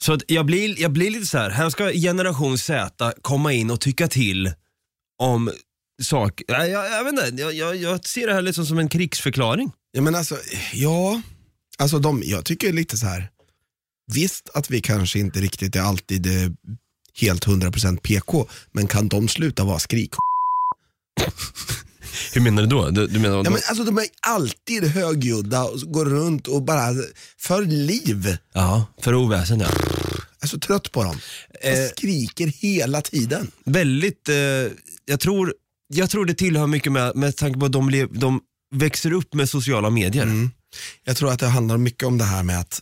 Så 0.03 0.13
att 0.13 0.21
jag, 0.27 0.45
blir, 0.45 0.81
jag 0.81 0.91
blir 0.91 1.11
lite 1.11 1.25
så 1.25 1.37
här. 1.37 1.49
här 1.49 1.69
ska 1.69 1.91
generation 1.91 2.57
Z 2.57 3.13
komma 3.21 3.53
in 3.53 3.71
och 3.71 3.81
tycka 3.81 4.07
till 4.07 4.51
om 5.19 5.51
saker. 6.01 6.45
Jag, 6.47 6.69
jag, 6.69 6.91
jag 6.91 7.03
vet 7.03 7.13
inte, 7.13 7.41
jag, 7.41 7.53
jag, 7.53 7.75
jag 7.75 8.05
ser 8.05 8.27
det 8.27 8.33
här 8.33 8.41
liksom 8.41 8.65
som 8.65 8.79
en 8.79 8.89
krigsförklaring. 8.89 9.71
Ja, 9.91 10.01
men 10.01 10.15
alltså, 10.15 10.37
ja, 10.73 11.21
alltså 11.77 11.99
de, 11.99 12.21
jag 12.25 12.45
tycker 12.45 12.73
lite 12.73 12.97
så 12.97 13.05
här. 13.05 13.29
Visst 14.13 14.49
att 14.53 14.69
vi 14.69 14.81
kanske 14.81 15.19
inte 15.19 15.39
riktigt 15.39 15.75
är 15.75 15.81
alltid 15.81 16.27
eh, 16.27 16.51
helt 17.21 17.47
100% 17.47 17.97
PK, 17.97 18.47
men 18.71 18.87
kan 18.87 19.07
de 19.07 19.27
sluta 19.27 19.63
vara 19.63 19.79
skrik? 19.79 20.13
Hur 22.33 22.41
menar 22.41 22.61
du 22.61 22.67
då? 22.69 22.89
Du, 22.89 23.07
du 23.07 23.19
menar, 23.19 23.35
Ja, 23.37 23.43
men 23.49 23.53
alltså, 23.69 23.83
de 23.83 23.97
är 23.97 24.05
alltid 24.21 24.83
högljudda 24.83 25.63
och 25.63 25.79
går 25.81 26.05
runt 26.05 26.47
och 26.47 26.61
bara 26.63 26.93
för 27.39 27.61
liv. 27.65 28.37
ja, 28.53 28.85
för 29.01 29.15
oväsen 29.15 29.59
ja. 29.59 29.67
Jag 30.39 30.43
är 30.43 30.47
så 30.47 30.59
trött 30.59 30.91
på 30.91 31.03
dem. 31.03 31.17
De 31.63 31.69
Eh. 31.69 31.89
skriker 31.89 32.47
hela 32.47 33.01
tiden. 33.01 33.51
väldigt, 33.65 34.29
eh, 34.29 34.35
jag, 35.05 35.19
tror, 35.19 35.53
jag 35.93 36.09
tror 36.09 36.25
det 36.25 36.33
tillhör 36.33 36.67
mycket 36.67 36.91
med, 36.91 37.15
med 37.15 37.35
tanke 37.37 37.59
på 37.59 37.65
att 37.65 37.71
de, 37.71 37.89
lev, 37.89 38.19
de 38.19 38.39
växer 38.75 39.13
upp 39.13 39.33
med 39.33 39.49
sociala 39.49 39.89
medier. 39.89 40.23
Mm. 40.23 40.51
Jag 41.03 41.17
tror 41.17 41.31
att 41.31 41.39
det 41.39 41.47
handlar 41.47 41.77
mycket 41.77 42.03
om 42.03 42.17
det 42.17 42.23
här 42.23 42.43
med 42.43 42.59
att 42.59 42.81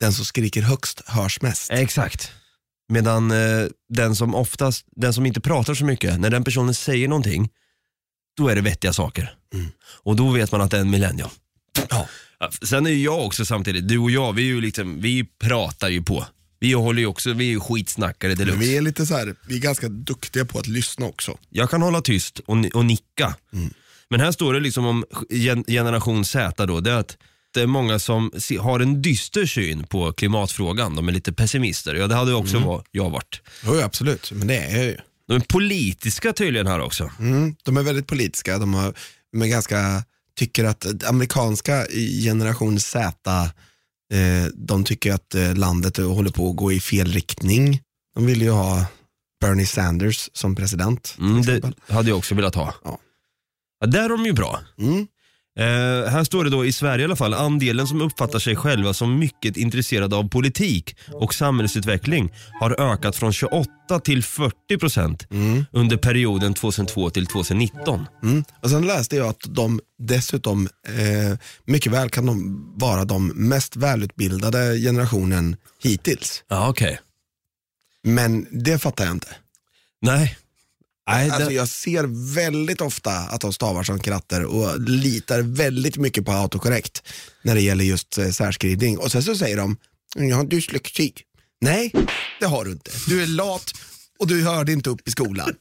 den 0.00 0.12
som 0.12 0.24
skriker 0.24 0.62
högst 0.62 1.02
hörs 1.06 1.42
mest. 1.42 1.70
Exakt. 1.70 2.30
Medan 2.92 3.30
eh, 3.30 3.66
den 3.88 4.16
som 4.16 4.34
oftast, 4.34 4.84
den 4.96 5.14
som 5.14 5.26
inte 5.26 5.40
pratar 5.40 5.74
så 5.74 5.84
mycket, 5.84 6.20
när 6.20 6.30
den 6.30 6.44
personen 6.44 6.74
säger 6.74 7.08
någonting, 7.08 7.48
då 8.36 8.48
är 8.48 8.54
det 8.54 8.60
vettiga 8.60 8.92
saker. 8.92 9.34
Och 10.02 10.16
då 10.16 10.30
vet 10.30 10.52
man 10.52 10.60
att 10.60 10.70
det 10.70 10.76
är 10.76 10.80
en 10.80 10.90
millennial. 10.90 11.30
Ja. 11.90 12.08
Sen 12.62 12.86
är 12.86 12.90
ju 12.90 13.02
jag 13.02 13.26
också 13.26 13.44
samtidigt, 13.44 13.88
du 13.88 13.98
och 13.98 14.10
jag, 14.10 14.32
vi, 14.32 14.42
är 14.42 14.46
ju 14.46 14.60
liksom, 14.60 15.00
vi 15.00 15.24
pratar 15.24 15.88
ju 15.88 16.02
på. 16.02 16.26
Vi 16.60 16.72
håller 16.72 17.00
ju 17.00 17.06
också, 17.06 17.32
vi 17.32 17.44
är 17.44 17.50
ju 17.50 17.60
skitsnackare 17.60 18.34
deluxe. 18.34 18.58
Men 18.58 18.68
vi 18.68 18.76
är 18.76 18.80
lite 18.80 19.06
så 19.06 19.16
här, 19.16 19.34
vi 19.46 19.56
är 19.56 19.60
ganska 19.60 19.88
duktiga 19.88 20.44
på 20.44 20.58
att 20.58 20.66
lyssna 20.66 21.06
också. 21.06 21.38
Jag 21.48 21.70
kan 21.70 21.82
hålla 21.82 22.00
tyst 22.00 22.38
och, 22.38 22.56
och 22.74 22.84
nicka. 22.84 23.34
Men 24.08 24.20
här 24.20 24.32
står 24.32 24.54
det 24.54 24.60
liksom 24.60 24.86
om 24.86 25.04
gen, 25.30 25.64
generation 25.64 26.24
Z 26.24 26.66
då, 26.66 26.80
det 26.80 26.90
är 26.90 26.96
att 26.96 27.16
det 27.54 27.62
är 27.62 27.66
många 27.66 27.98
som 27.98 28.32
har 28.60 28.80
en 28.80 29.02
dyster 29.02 29.46
syn 29.46 29.86
på 29.86 30.12
klimatfrågan. 30.12 30.96
De 30.96 31.08
är 31.08 31.12
lite 31.12 31.32
pessimister. 31.32 31.94
Ja, 31.94 32.06
det 32.06 32.14
hade 32.14 32.34
också 32.34 32.58
var, 32.58 32.84
jag 32.90 33.10
varit. 33.10 33.40
Jo, 33.66 33.80
absolut, 33.80 34.32
men 34.32 34.46
det 34.46 34.56
är 34.56 34.76
jag 34.76 34.84
ju. 34.84 34.96
De 35.26 35.34
är 35.34 35.40
politiska 35.40 36.32
tydligen 36.32 36.66
här 36.66 36.80
också. 36.80 37.10
Mm, 37.18 37.56
de 37.62 37.76
är 37.76 37.82
väldigt 37.82 38.06
politiska, 38.06 38.58
de, 38.58 38.74
har, 38.74 38.94
de 39.32 39.42
är 39.42 39.46
ganska 39.46 40.04
tycker 40.36 40.64
att 40.64 41.04
amerikanska 41.04 41.86
generation 42.24 42.80
Z, 42.80 43.52
eh, 44.12 44.46
de 44.54 44.84
tycker 44.84 45.12
att 45.12 45.34
eh, 45.34 45.54
landet 45.54 45.96
håller 45.96 46.30
på 46.30 46.50
att 46.50 46.56
gå 46.56 46.72
i 46.72 46.80
fel 46.80 47.12
riktning. 47.12 47.80
De 48.14 48.26
vill 48.26 48.42
ju 48.42 48.50
ha 48.50 48.86
Bernie 49.40 49.66
Sanders 49.66 50.30
som 50.32 50.54
president. 50.54 51.16
Mm, 51.18 51.42
det 51.42 51.72
hade 51.88 52.08
jag 52.08 52.18
också 52.18 52.34
velat 52.34 52.54
ha. 52.54 52.74
Ja. 52.84 52.98
Ja, 53.80 53.86
där 53.86 54.04
är 54.04 54.08
de 54.08 54.26
ju 54.26 54.32
bra. 54.32 54.60
Mm. 54.78 55.06
Eh, 55.58 56.10
här 56.10 56.24
står 56.24 56.44
det 56.44 56.50
då 56.50 56.64
i 56.64 56.72
Sverige 56.72 57.02
i 57.02 57.04
alla 57.04 57.16
fall, 57.16 57.34
andelen 57.34 57.86
som 57.86 58.02
uppfattar 58.02 58.38
sig 58.38 58.56
själva 58.56 58.94
som 58.94 59.18
mycket 59.18 59.56
intresserade 59.56 60.16
av 60.16 60.28
politik 60.28 60.96
och 61.12 61.34
samhällsutveckling 61.34 62.32
har 62.60 62.80
ökat 62.80 63.16
från 63.16 63.32
28 63.32 63.68
till 64.04 64.24
40 64.24 64.78
procent 64.78 65.26
under 65.72 65.96
perioden 65.96 66.54
2002 66.54 67.10
till 67.10 67.26
2019. 67.26 68.06
Mm. 68.22 68.44
Och 68.62 68.70
sen 68.70 68.86
läste 68.86 69.16
jag 69.16 69.28
att 69.28 69.42
de 69.48 69.80
dessutom 69.98 70.68
eh, 70.88 71.38
mycket 71.64 71.92
väl 71.92 72.10
kan 72.10 72.26
de 72.26 72.64
vara 72.76 73.04
de 73.04 73.28
mest 73.28 73.76
välutbildade 73.76 74.78
generationen 74.78 75.56
hittills. 75.82 76.44
Ja, 76.48 76.68
okej. 76.68 77.00
Men 78.04 78.46
det 78.50 78.78
fattar 78.78 79.04
jag 79.04 79.12
inte. 79.12 79.28
Nej. 80.00 80.36
Nej, 81.08 81.30
Alltså 81.30 81.48
det, 81.48 81.54
jag 81.54 81.68
ser 81.68 82.34
väldigt 82.34 82.80
ofta 82.80 83.10
att 83.10 83.40
de 83.40 83.52
stavar 83.52 83.82
som 83.82 83.98
kratter 83.98 84.44
och 84.44 84.80
litar 84.80 85.42
väldigt 85.42 85.96
mycket 85.96 86.24
på 86.24 86.32
autokorrekt 86.32 87.02
när 87.42 87.54
det 87.54 87.60
gäller 87.60 87.84
just 87.84 88.18
eh, 88.18 88.30
särskrivning. 88.30 88.98
Och 88.98 89.12
sen 89.12 89.22
så 89.22 89.36
säger 89.36 89.56
de, 89.56 89.76
jag 90.14 90.36
har 90.36 90.44
dyslexi. 90.44 91.12
Nej, 91.60 91.92
det 92.40 92.46
har 92.46 92.64
du 92.64 92.72
inte. 92.72 92.90
Du 93.08 93.22
är 93.22 93.26
lat 93.26 93.72
och 94.18 94.26
du 94.26 94.44
hörde 94.44 94.72
inte 94.72 94.90
upp 94.90 95.08
i 95.08 95.10
skolan. 95.10 95.54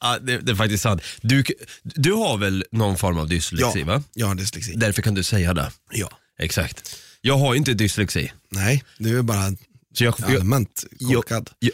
ja, 0.00 0.18
det, 0.18 0.38
det 0.38 0.52
är 0.52 0.56
faktiskt 0.56 0.82
sant. 0.82 1.02
Du, 1.22 1.44
du 1.82 2.12
har 2.12 2.38
väl 2.38 2.64
någon 2.72 2.98
form 2.98 3.18
av 3.18 3.28
dyslexi 3.28 3.82
va? 3.82 4.02
jag 4.14 4.26
har 4.26 4.34
dyslexi. 4.34 4.72
Därför 4.76 5.02
kan 5.02 5.14
du 5.14 5.22
säga 5.22 5.54
det. 5.54 5.72
Ja. 5.90 6.10
Exakt. 6.38 6.96
Jag 7.20 7.38
har 7.38 7.54
ju 7.54 7.58
inte 7.58 7.74
dyslexi. 7.74 8.32
Nej, 8.48 8.84
du 8.98 9.18
är 9.18 9.22
bara 9.22 9.56
Så 9.94 10.04
jag, 10.04 10.14
jag, 10.18 10.36
allmänt 10.36 10.84
korkad. 11.08 11.50
jag, 11.58 11.72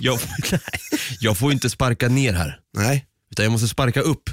jag, 0.00 0.18
nej, 0.52 0.60
jag 1.20 1.38
får 1.38 1.52
inte 1.52 1.70
sparka 1.70 2.08
ner 2.08 2.32
här. 2.32 2.60
Nej, 2.76 3.08
Utan 3.30 3.44
jag 3.44 3.52
måste 3.52 3.68
sparka 3.68 4.00
upp. 4.00 4.30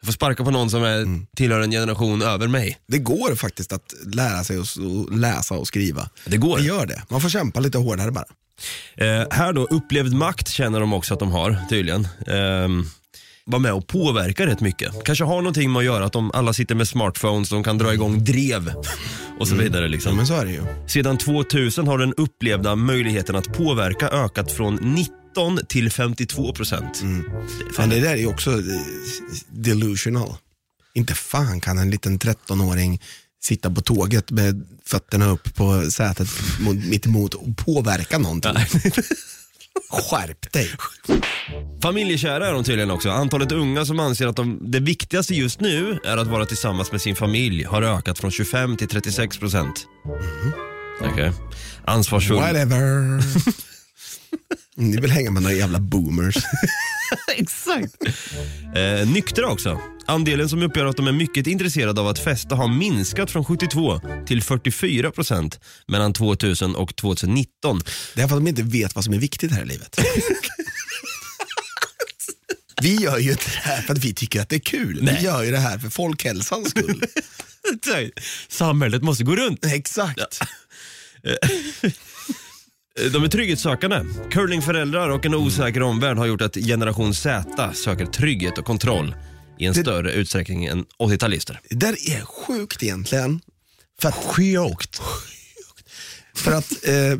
Jag 0.00 0.06
får 0.06 0.12
sparka 0.12 0.44
på 0.44 0.50
någon 0.50 0.70
som 0.70 0.82
är, 0.84 1.26
tillhör 1.36 1.60
en 1.60 1.70
generation 1.70 2.22
över 2.22 2.48
mig. 2.48 2.78
det 2.86 2.98
går 2.98 3.34
faktiskt 3.34 3.72
att 3.72 3.94
lära 4.06 4.44
sig 4.44 4.58
att 4.58 4.76
läsa 5.10 5.54
och 5.54 5.66
skriva. 5.66 6.10
Det 6.24 6.36
går. 6.36 6.58
Det 6.58 6.64
gör 6.64 6.86
det. 6.86 7.02
Man 7.08 7.20
får 7.20 7.28
kämpa 7.28 7.60
lite 7.60 7.78
hårdare 7.78 8.10
bara. 8.10 8.24
Eh, 8.96 9.26
här 9.30 9.52
då, 9.52 9.64
upplevd 9.64 10.12
makt 10.12 10.48
känner 10.48 10.80
de 10.80 10.92
också 10.92 11.14
att 11.14 11.20
de 11.20 11.30
har 11.30 11.56
tydligen. 11.70 12.08
Eh, 12.26 12.68
var 13.48 13.58
med 13.58 13.72
och 13.72 13.86
påverkar 13.86 14.46
rätt 14.46 14.60
mycket. 14.60 15.04
Kanske 15.04 15.24
har 15.24 15.36
någonting 15.36 15.72
med 15.72 15.80
att 15.80 15.84
göra 15.84 16.04
att 16.04 16.12
de 16.12 16.30
alla 16.34 16.52
sitter 16.52 16.74
med 16.74 16.88
smartphones, 16.88 17.48
de 17.48 17.64
kan 17.64 17.78
dra 17.78 17.94
igång 17.94 18.24
drev 18.24 18.72
och 19.38 19.48
så 19.48 19.54
vidare. 19.54 19.82
Ja, 19.84 19.88
Liksom. 19.88 20.16
men 20.16 20.26
så 20.26 20.34
är 20.34 20.44
det 20.44 20.52
ju. 20.52 20.62
Sedan 20.86 21.18
2000 21.18 21.86
har 21.88 21.98
den 21.98 22.14
upplevda 22.16 22.76
möjligheten 22.76 23.36
att 23.36 23.56
påverka 23.56 24.08
ökat 24.08 24.52
från 24.52 24.74
19 24.74 25.58
till 25.68 25.90
52 25.90 26.52
procent. 26.52 27.02
Men 27.78 27.90
det 27.90 28.00
där 28.00 28.12
är 28.12 28.16
ju 28.16 28.26
också 28.26 28.50
eh, 28.50 28.58
delusional. 29.48 30.34
Inte 30.94 31.14
fan 31.14 31.60
kan 31.60 31.78
en 31.78 31.90
liten 31.90 32.18
13-åring 32.18 33.00
sitta 33.42 33.70
på 33.70 33.80
tåget 33.80 34.30
med 34.30 34.66
fötterna 34.86 35.30
upp 35.30 35.54
på 35.54 35.90
sätet 35.90 36.28
mot, 36.60 36.76
mitt 36.76 37.06
emot 37.06 37.34
och 37.34 37.56
påverka 37.56 38.18
någonting. 38.18 38.52
Skärp 39.90 40.52
dig. 40.52 40.70
Familjekära 41.82 42.48
är 42.48 42.52
de 42.52 42.64
tydligen 42.64 42.90
också. 42.90 43.10
Antalet 43.10 43.52
unga 43.52 43.84
som 43.84 44.00
anser 44.00 44.26
att 44.26 44.36
de, 44.36 44.70
det 44.70 44.80
viktigaste 44.80 45.34
just 45.34 45.60
nu 45.60 45.98
är 46.04 46.16
att 46.16 46.26
vara 46.26 46.46
tillsammans 46.46 46.92
med 46.92 47.00
sin 47.00 47.16
familj 47.16 47.64
har 47.64 47.82
ökat 47.82 48.18
från 48.18 48.30
25 48.30 48.76
till 48.76 48.88
36 48.88 49.38
procent. 49.38 49.86
Okej. 51.12 51.32
Ansvarsfull. 51.84 52.36
Whatever. 52.36 53.22
Ni 54.78 55.00
vill 55.00 55.10
hänga 55.10 55.30
med 55.30 55.42
några 55.42 55.56
jävla 55.56 55.78
boomers. 55.78 56.36
Exakt. 57.36 57.94
Eh, 58.74 59.08
nyktra 59.08 59.48
också. 59.48 59.80
Andelen 60.06 60.48
som 60.48 60.62
uppger 60.62 60.84
att 60.84 60.96
de 60.96 61.06
är 61.06 61.12
mycket 61.12 61.46
intresserade 61.46 62.00
av 62.00 62.08
att 62.08 62.18
festa 62.18 62.54
har 62.54 62.68
minskat 62.68 63.30
från 63.30 63.44
72 63.44 64.00
till 64.26 64.42
44 64.42 65.10
procent 65.10 65.60
mellan 65.86 66.12
2000 66.12 66.74
och 66.74 66.96
2019. 66.96 67.80
Det 68.14 68.22
är 68.22 68.28
för 68.28 68.36
att 68.36 68.44
de 68.44 68.48
inte 68.48 68.62
vet 68.62 68.94
vad 68.94 69.04
som 69.04 69.14
är 69.14 69.18
viktigt 69.18 69.52
här 69.52 69.62
i 69.62 69.66
livet. 69.66 70.00
Vi 72.82 72.94
gör 72.94 73.18
ju 73.18 73.30
inte 73.30 73.44
det 73.44 73.60
här 73.60 73.82
för 73.82 73.92
att 73.92 74.04
vi 74.04 74.14
tycker 74.14 74.40
att 74.40 74.48
det 74.48 74.56
är 74.56 74.60
kul. 74.60 75.10
Vi 75.16 75.24
gör 75.24 75.42
ju 75.42 75.50
det 75.50 75.58
här 75.58 75.78
för 75.78 75.90
folkhälsans 75.90 76.70
skull. 76.70 77.04
Samhället 78.48 79.02
måste 79.02 79.24
gå 79.24 79.36
runt. 79.36 79.64
Exakt. 79.64 80.40
De 82.98 83.24
är 83.24 83.28
trygghetssökande. 83.28 84.04
Curlingföräldrar 84.30 85.08
och 85.08 85.26
en 85.26 85.34
osäker 85.34 85.82
omvärld 85.82 86.18
har 86.18 86.26
gjort 86.26 86.40
att 86.42 86.54
generation 86.54 87.14
Z 87.14 87.72
söker 87.74 88.06
trygghet 88.06 88.58
och 88.58 88.64
kontroll 88.64 89.14
i 89.58 89.64
en 89.66 89.74
större 89.74 90.12
utsträckning 90.12 90.64
än 90.64 90.84
80-talister. 90.98 91.58
Det 91.70 91.76
där 91.76 92.10
är 92.10 92.20
sjukt 92.24 92.82
egentligen. 92.82 93.40
För 94.00 94.08
att, 94.08 94.14
Sjukt. 94.14 95.00
för 96.34 96.52
att 96.52 96.72
eh, 96.88 97.18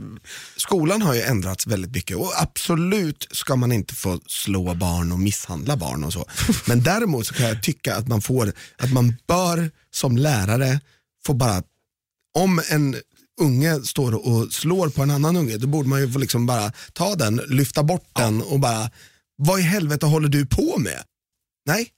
skolan 0.57 1.03
har 1.03 1.14
ju 1.14 1.21
ändrats 1.21 1.67
väldigt 1.67 1.95
mycket 1.95 2.17
och 2.17 2.33
absolut 2.43 3.29
ska 3.31 3.57
man 3.57 3.73
inte 3.73 3.95
få 3.95 4.21
slå 4.27 4.75
barn 4.75 5.12
och 5.12 5.19
misshandla 5.19 5.77
barn 5.77 6.05
och 6.05 6.12
så. 6.12 6.27
Men 6.67 6.83
däremot 6.83 7.27
så 7.27 7.35
kan 7.35 7.47
jag 7.47 7.62
tycka 7.62 7.97
att 7.97 8.09
man 8.09 8.23
får, 8.23 8.53
att 8.79 8.93
man 8.93 9.17
bör 9.29 9.71
som 9.91 10.17
lärare 10.17 10.81
få 11.27 11.35
bara, 11.35 11.62
om 12.35 12.61
en 12.71 12.97
unge 13.38 13.81
står 13.81 14.29
och 14.29 14.53
slår 14.53 14.88
på 14.88 15.03
en 15.03 15.11
annan 15.11 15.37
unge, 15.37 15.57
då 15.57 15.66
borde 15.66 15.88
man 15.88 16.01
ju 16.01 16.18
liksom 16.18 16.46
bara 16.46 16.72
ta 16.92 17.14
den, 17.14 17.37
lyfta 17.37 17.83
bort 17.83 18.09
den 18.12 18.42
och 18.42 18.61
bara, 18.61 18.90
vad 19.37 19.61
i 19.61 19.62
helvete 19.62 20.07
håller 20.07 20.29
du 20.29 20.46
på 20.46 20.79
med? 20.79 21.03
Nej, 21.66 21.88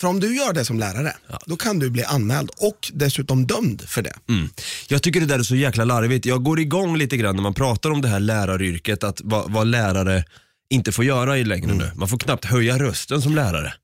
för 0.00 0.08
om 0.08 0.20
du 0.20 0.36
gör 0.36 0.52
det 0.52 0.64
som 0.64 0.78
lärare, 0.78 1.16
då 1.46 1.56
kan 1.56 1.78
du 1.78 1.90
bli 1.90 2.04
anmäld 2.04 2.50
och 2.56 2.90
dessutom 2.92 3.46
dömd 3.46 3.82
för 3.88 4.02
det. 4.02 4.14
Mm. 4.28 4.48
Jag 4.88 5.02
tycker 5.02 5.20
det 5.20 5.26
där 5.26 5.38
är 5.38 5.42
så 5.42 5.56
jäkla 5.56 5.84
larvigt. 5.84 6.26
Jag 6.26 6.42
går 6.44 6.60
igång 6.60 6.96
lite 6.96 7.16
grann 7.16 7.36
när 7.36 7.42
man 7.42 7.54
pratar 7.54 7.90
om 7.90 8.02
det 8.02 8.08
här 8.08 8.20
läraryrket, 8.20 9.04
att 9.04 9.20
vad, 9.24 9.52
vad 9.52 9.66
lärare 9.66 10.24
inte 10.70 10.92
får 10.92 11.04
göra 11.04 11.38
i 11.38 11.44
längre 11.44 11.74
nu. 11.74 11.90
Man 11.94 12.08
får 12.08 12.18
knappt 12.18 12.44
höja 12.44 12.78
rösten 12.78 13.22
som 13.22 13.34
lärare. 13.34 13.74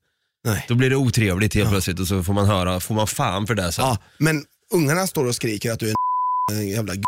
Nej. 0.44 0.64
Då 0.68 0.74
blir 0.74 0.90
det 0.90 0.96
otrevligt 0.96 1.54
helt 1.54 1.70
plötsligt 1.70 2.00
och 2.00 2.08
så 2.08 2.24
får 2.24 2.32
man 2.32 2.46
höra, 2.46 2.80
får 2.80 2.94
man 2.94 3.06
fan 3.06 3.46
för 3.46 3.54
det 3.54 3.72
sen. 3.72 3.84
Ja, 3.84 3.98
men 4.18 4.44
ungarna 4.72 5.06
står 5.06 5.24
och 5.24 5.34
skriker 5.34 5.72
att 5.72 5.80
du 5.80 5.86
är 5.86 5.90
en 5.90 5.96
jävla 6.54 6.94
g- 6.94 7.02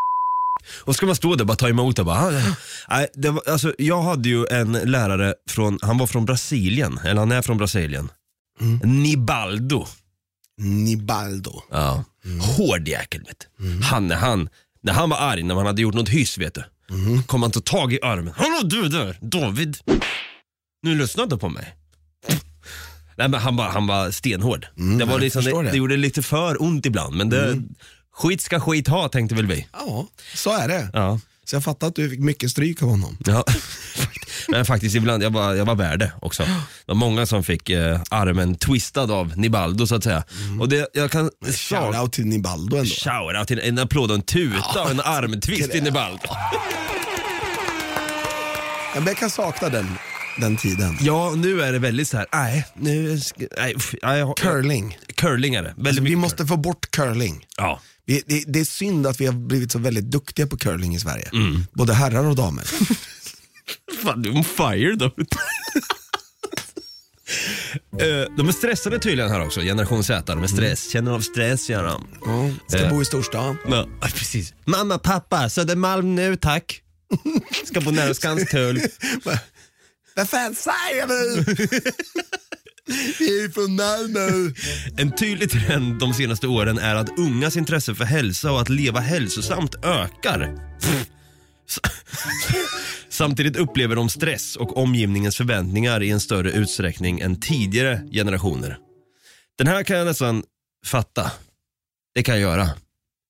Och 0.84 0.94
ska 0.96 1.06
man 1.06 1.16
stå 1.16 1.34
där 1.34 1.40
och 1.42 1.46
bara 1.46 1.56
ta 1.56 1.68
emot 1.68 1.98
och 1.98 2.06
bara, 2.06 2.18
ah, 2.18 2.54
nej, 2.88 3.08
det 3.14 3.30
var, 3.30 3.42
alltså, 3.48 3.74
jag 3.78 4.02
hade 4.02 4.28
ju 4.28 4.46
en 4.50 4.72
lärare 4.72 5.34
från, 5.50 5.78
han 5.82 5.98
var 5.98 6.06
från 6.06 6.24
Brasilien, 6.24 6.98
eller 7.04 7.20
han 7.20 7.32
är 7.32 7.42
från 7.42 7.58
Brasilien. 7.58 8.08
Nibaldo. 8.84 9.86
Nibaldo. 10.60 11.62
Ja. 11.70 12.04
Hård 12.56 12.88
jäkel 12.88 13.22
vet 13.24 13.46
du. 13.58 13.82
Han, 13.82 14.06
när 14.06 14.16
han, 14.16 14.48
när 14.82 14.92
han 14.92 15.10
var 15.10 15.18
arg, 15.18 15.42
när 15.42 15.54
man 15.54 15.66
hade 15.66 15.82
gjort 15.82 15.94
något 15.94 16.08
hyss 16.08 16.38
vet 16.38 16.54
du. 16.54 16.64
Kom 17.26 17.42
han 17.42 17.50
ta 17.50 17.60
tag 17.60 17.92
i 17.92 17.98
armen. 18.02 18.34
Hallå 18.36 18.60
du 18.64 18.88
där, 18.88 19.18
David. 19.22 19.76
Nu 20.82 20.94
lyssnar 20.94 21.26
du 21.26 21.38
på 21.38 21.48
mig. 21.48 21.74
Nej, 23.16 23.28
men 23.28 23.40
han, 23.40 23.56
var, 23.56 23.68
han 23.68 23.86
var 23.86 24.10
stenhård. 24.10 24.66
det, 24.98 25.04
var 25.04 25.18
liksom, 25.18 25.44
det, 25.44 25.62
det. 25.62 25.70
det 25.70 25.76
gjorde 25.76 25.96
lite 25.96 26.22
för 26.22 26.62
ont 26.62 26.86
ibland, 26.86 27.16
men 27.16 27.30
det, 27.30 27.62
skit 28.18 28.40
ska 28.40 28.60
skit 28.60 28.88
ha 28.88 29.08
tänkte 29.08 29.34
väl 29.34 29.46
vi. 29.46 29.66
Ja, 29.72 30.06
så 30.34 30.52
är 30.56 30.68
det. 30.68 30.88
Ja. 30.92 31.20
Så 31.44 31.56
jag 31.56 31.64
fattar 31.64 31.86
att 31.86 31.94
du 31.94 32.10
fick 32.10 32.20
mycket 32.20 32.50
stryk 32.50 32.82
av 32.82 32.88
honom. 32.88 33.16
Ja, 33.26 33.44
men 34.48 34.64
faktiskt 34.64 34.96
ibland, 34.96 35.22
jag 35.22 35.30
var, 35.30 35.54
jag 35.54 35.64
var 35.64 35.74
värd 35.74 35.98
det 35.98 36.12
också. 36.22 36.42
Det 36.42 36.52
var 36.86 36.94
många 36.94 37.26
som 37.26 37.44
fick 37.44 37.70
eh, 37.70 38.00
armen 38.10 38.54
twistad 38.54 39.12
av 39.12 39.38
Nibaldo 39.38 39.86
så 39.86 39.94
att 39.94 40.04
säga. 40.04 40.24
Och 40.60 40.68
det, 40.68 40.88
jag 40.92 41.10
kan 41.10 41.30
Shoutout 41.46 42.12
till 42.12 42.26
Nibaldo 42.26 42.76
ändå. 42.76 42.90
Shoutout 42.90 43.48
till 43.48 43.60
en 43.60 43.78
applåd 43.78 44.10
och 44.10 44.16
en 44.16 44.22
tuta 44.22 44.82
och 44.82 44.90
en 44.90 45.00
armtvist 45.00 45.70
till 45.70 45.82
Nibaldo. 45.88 46.28
Ja, 48.94 49.00
men 49.00 49.06
jag 49.06 49.16
kan 49.16 49.30
sakna 49.30 49.68
den, 49.68 49.98
den 50.40 50.56
tiden. 50.56 50.96
Ja, 51.00 51.34
nu 51.36 51.62
är 51.62 51.72
det 51.72 51.78
väldigt 51.78 52.08
så 52.08 52.16
här, 52.16 52.26
nej, 52.32 52.66
nu, 52.76 53.20
nej, 53.58 53.74
nej, 54.02 54.34
Curling. 54.36 54.98
curling 55.14 55.54
är 55.54 55.62
det. 55.62 55.68
Väldigt 55.68 55.86
Alltså, 55.86 56.02
vi 56.02 56.10
mycket 56.10 56.18
måste 56.18 56.46
få 56.46 56.56
bort 56.56 56.90
curling. 56.90 57.46
Ja. 57.56 57.80
Vi, 58.06 58.22
det, 58.26 58.44
det 58.46 58.60
är 58.60 58.64
synd 58.64 59.06
att 59.06 59.20
vi 59.20 59.26
har 59.26 59.32
blivit 59.32 59.72
så 59.72 59.78
väldigt 59.78 60.04
duktiga 60.04 60.46
på 60.46 60.56
curling 60.56 60.94
i 60.94 61.00
Sverige. 61.00 61.28
Mm. 61.32 61.64
Både 61.72 61.94
herrar 61.94 62.24
och 62.24 62.36
damer. 62.36 62.64
Fan, 64.02 64.22
du 64.22 64.30
är 64.30 64.36
on 64.36 64.44
fire 64.44 64.94
då. 64.96 65.04
Eh, 68.00 68.34
De 68.36 68.48
är 68.48 68.52
stressade 68.52 68.98
tydligen 68.98 69.30
här 69.30 69.40
också, 69.44 69.60
generation 69.60 70.04
Z. 70.04 70.34
De 70.34 70.42
är 70.42 70.46
stress, 70.46 70.90
känner 70.90 71.12
av 71.12 71.20
stress 71.20 71.70
gör 71.70 71.84
de. 71.84 72.06
Ja, 72.24 72.50
ska 72.68 72.78
Eh. 72.84 72.90
bo 72.90 73.02
i 73.02 73.04
storstan. 73.04 73.56
Ja, 73.68 73.86
precis. 74.00 74.54
Mamma, 74.64 74.98
pappa, 74.98 75.48
Södermalm 75.48 76.14
nu 76.14 76.36
tack. 76.36 76.82
Ska 77.64 77.80
bo 77.80 77.90
nära 77.90 78.14
Skanstull. 78.14 78.80
Vad 80.18 80.28
fan 80.28 80.54
säger 80.54 81.06
du? 81.06 81.44
Vi 83.18 83.44
är 83.44 83.48
från 83.48 83.76
Malmö. 83.76 84.52
En 84.96 85.16
tydlig 85.16 85.50
trend 85.50 85.98
de 85.98 86.14
senaste 86.14 86.46
åren 86.46 86.78
är 86.78 86.94
att 86.94 87.18
ungas 87.18 87.56
intresse 87.56 87.94
för 87.94 88.04
hälsa 88.04 88.52
och 88.52 88.60
att 88.60 88.68
leva 88.68 89.00
hälsosamt 89.00 89.84
ökar. 89.84 90.54
Samtidigt 93.08 93.56
upplever 93.56 93.96
de 93.96 94.08
stress 94.08 94.56
och 94.56 94.76
omgivningens 94.76 95.36
förväntningar 95.36 96.02
i 96.02 96.10
en 96.10 96.20
större 96.20 96.52
utsträckning 96.52 97.20
än 97.20 97.40
tidigare 97.40 98.02
generationer. 98.12 98.78
Den 99.58 99.66
här 99.66 99.82
kan 99.82 99.96
jag 99.96 100.06
nästan 100.06 100.42
fatta. 100.86 101.32
Det 102.14 102.22
kan 102.22 102.40
jag 102.40 102.42
göra. 102.42 102.70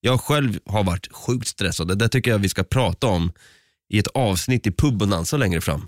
Jag 0.00 0.20
själv 0.20 0.58
har 0.66 0.84
varit 0.84 1.12
sjukt 1.12 1.48
stressad. 1.48 1.98
Det 1.98 2.08
tycker 2.08 2.30
jag 2.30 2.38
vi 2.38 2.48
ska 2.48 2.64
prata 2.64 3.06
om 3.06 3.32
i 3.88 3.98
ett 3.98 4.06
avsnitt 4.06 4.66
i 4.66 4.70
Pubbonanza 4.72 5.36
längre 5.36 5.60
fram. 5.60 5.86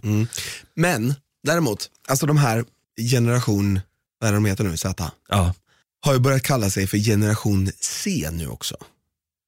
Men 0.76 1.14
däremot, 1.46 1.90
alltså 2.08 2.26
de 2.26 2.36
här 2.36 2.64
generation, 3.10 3.80
vad 4.20 4.28
är 4.30 4.34
de 4.34 4.44
heter 4.44 4.64
nu, 4.64 4.76
Z, 4.76 5.10
Ja. 5.28 5.54
har 6.00 6.12
ju 6.12 6.18
börjat 6.18 6.42
kalla 6.42 6.70
sig 6.70 6.86
för 6.86 6.98
generation 6.98 7.70
C 7.80 8.28
nu 8.32 8.46
också. 8.48 8.76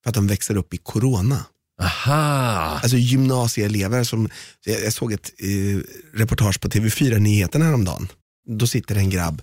För 0.03 0.09
att 0.11 0.15
de 0.15 0.27
växer 0.27 0.57
upp 0.57 0.75
i 0.75 0.79
corona. 0.79 1.45
Aha. 1.83 2.79
Alltså 2.83 2.97
gymnasieelever 2.97 4.05
som, 4.05 4.29
jag 4.65 4.81
jag 4.85 4.93
såg 4.93 5.13
ett 5.13 5.31
eh, 5.39 5.81
reportage 6.19 6.61
på 6.61 6.69
TV4 6.69 7.19
Nyheterna 7.19 7.65
häromdagen. 7.65 8.09
Då 8.49 8.67
sitter 8.67 8.97
en 8.97 9.11
grabb 9.11 9.43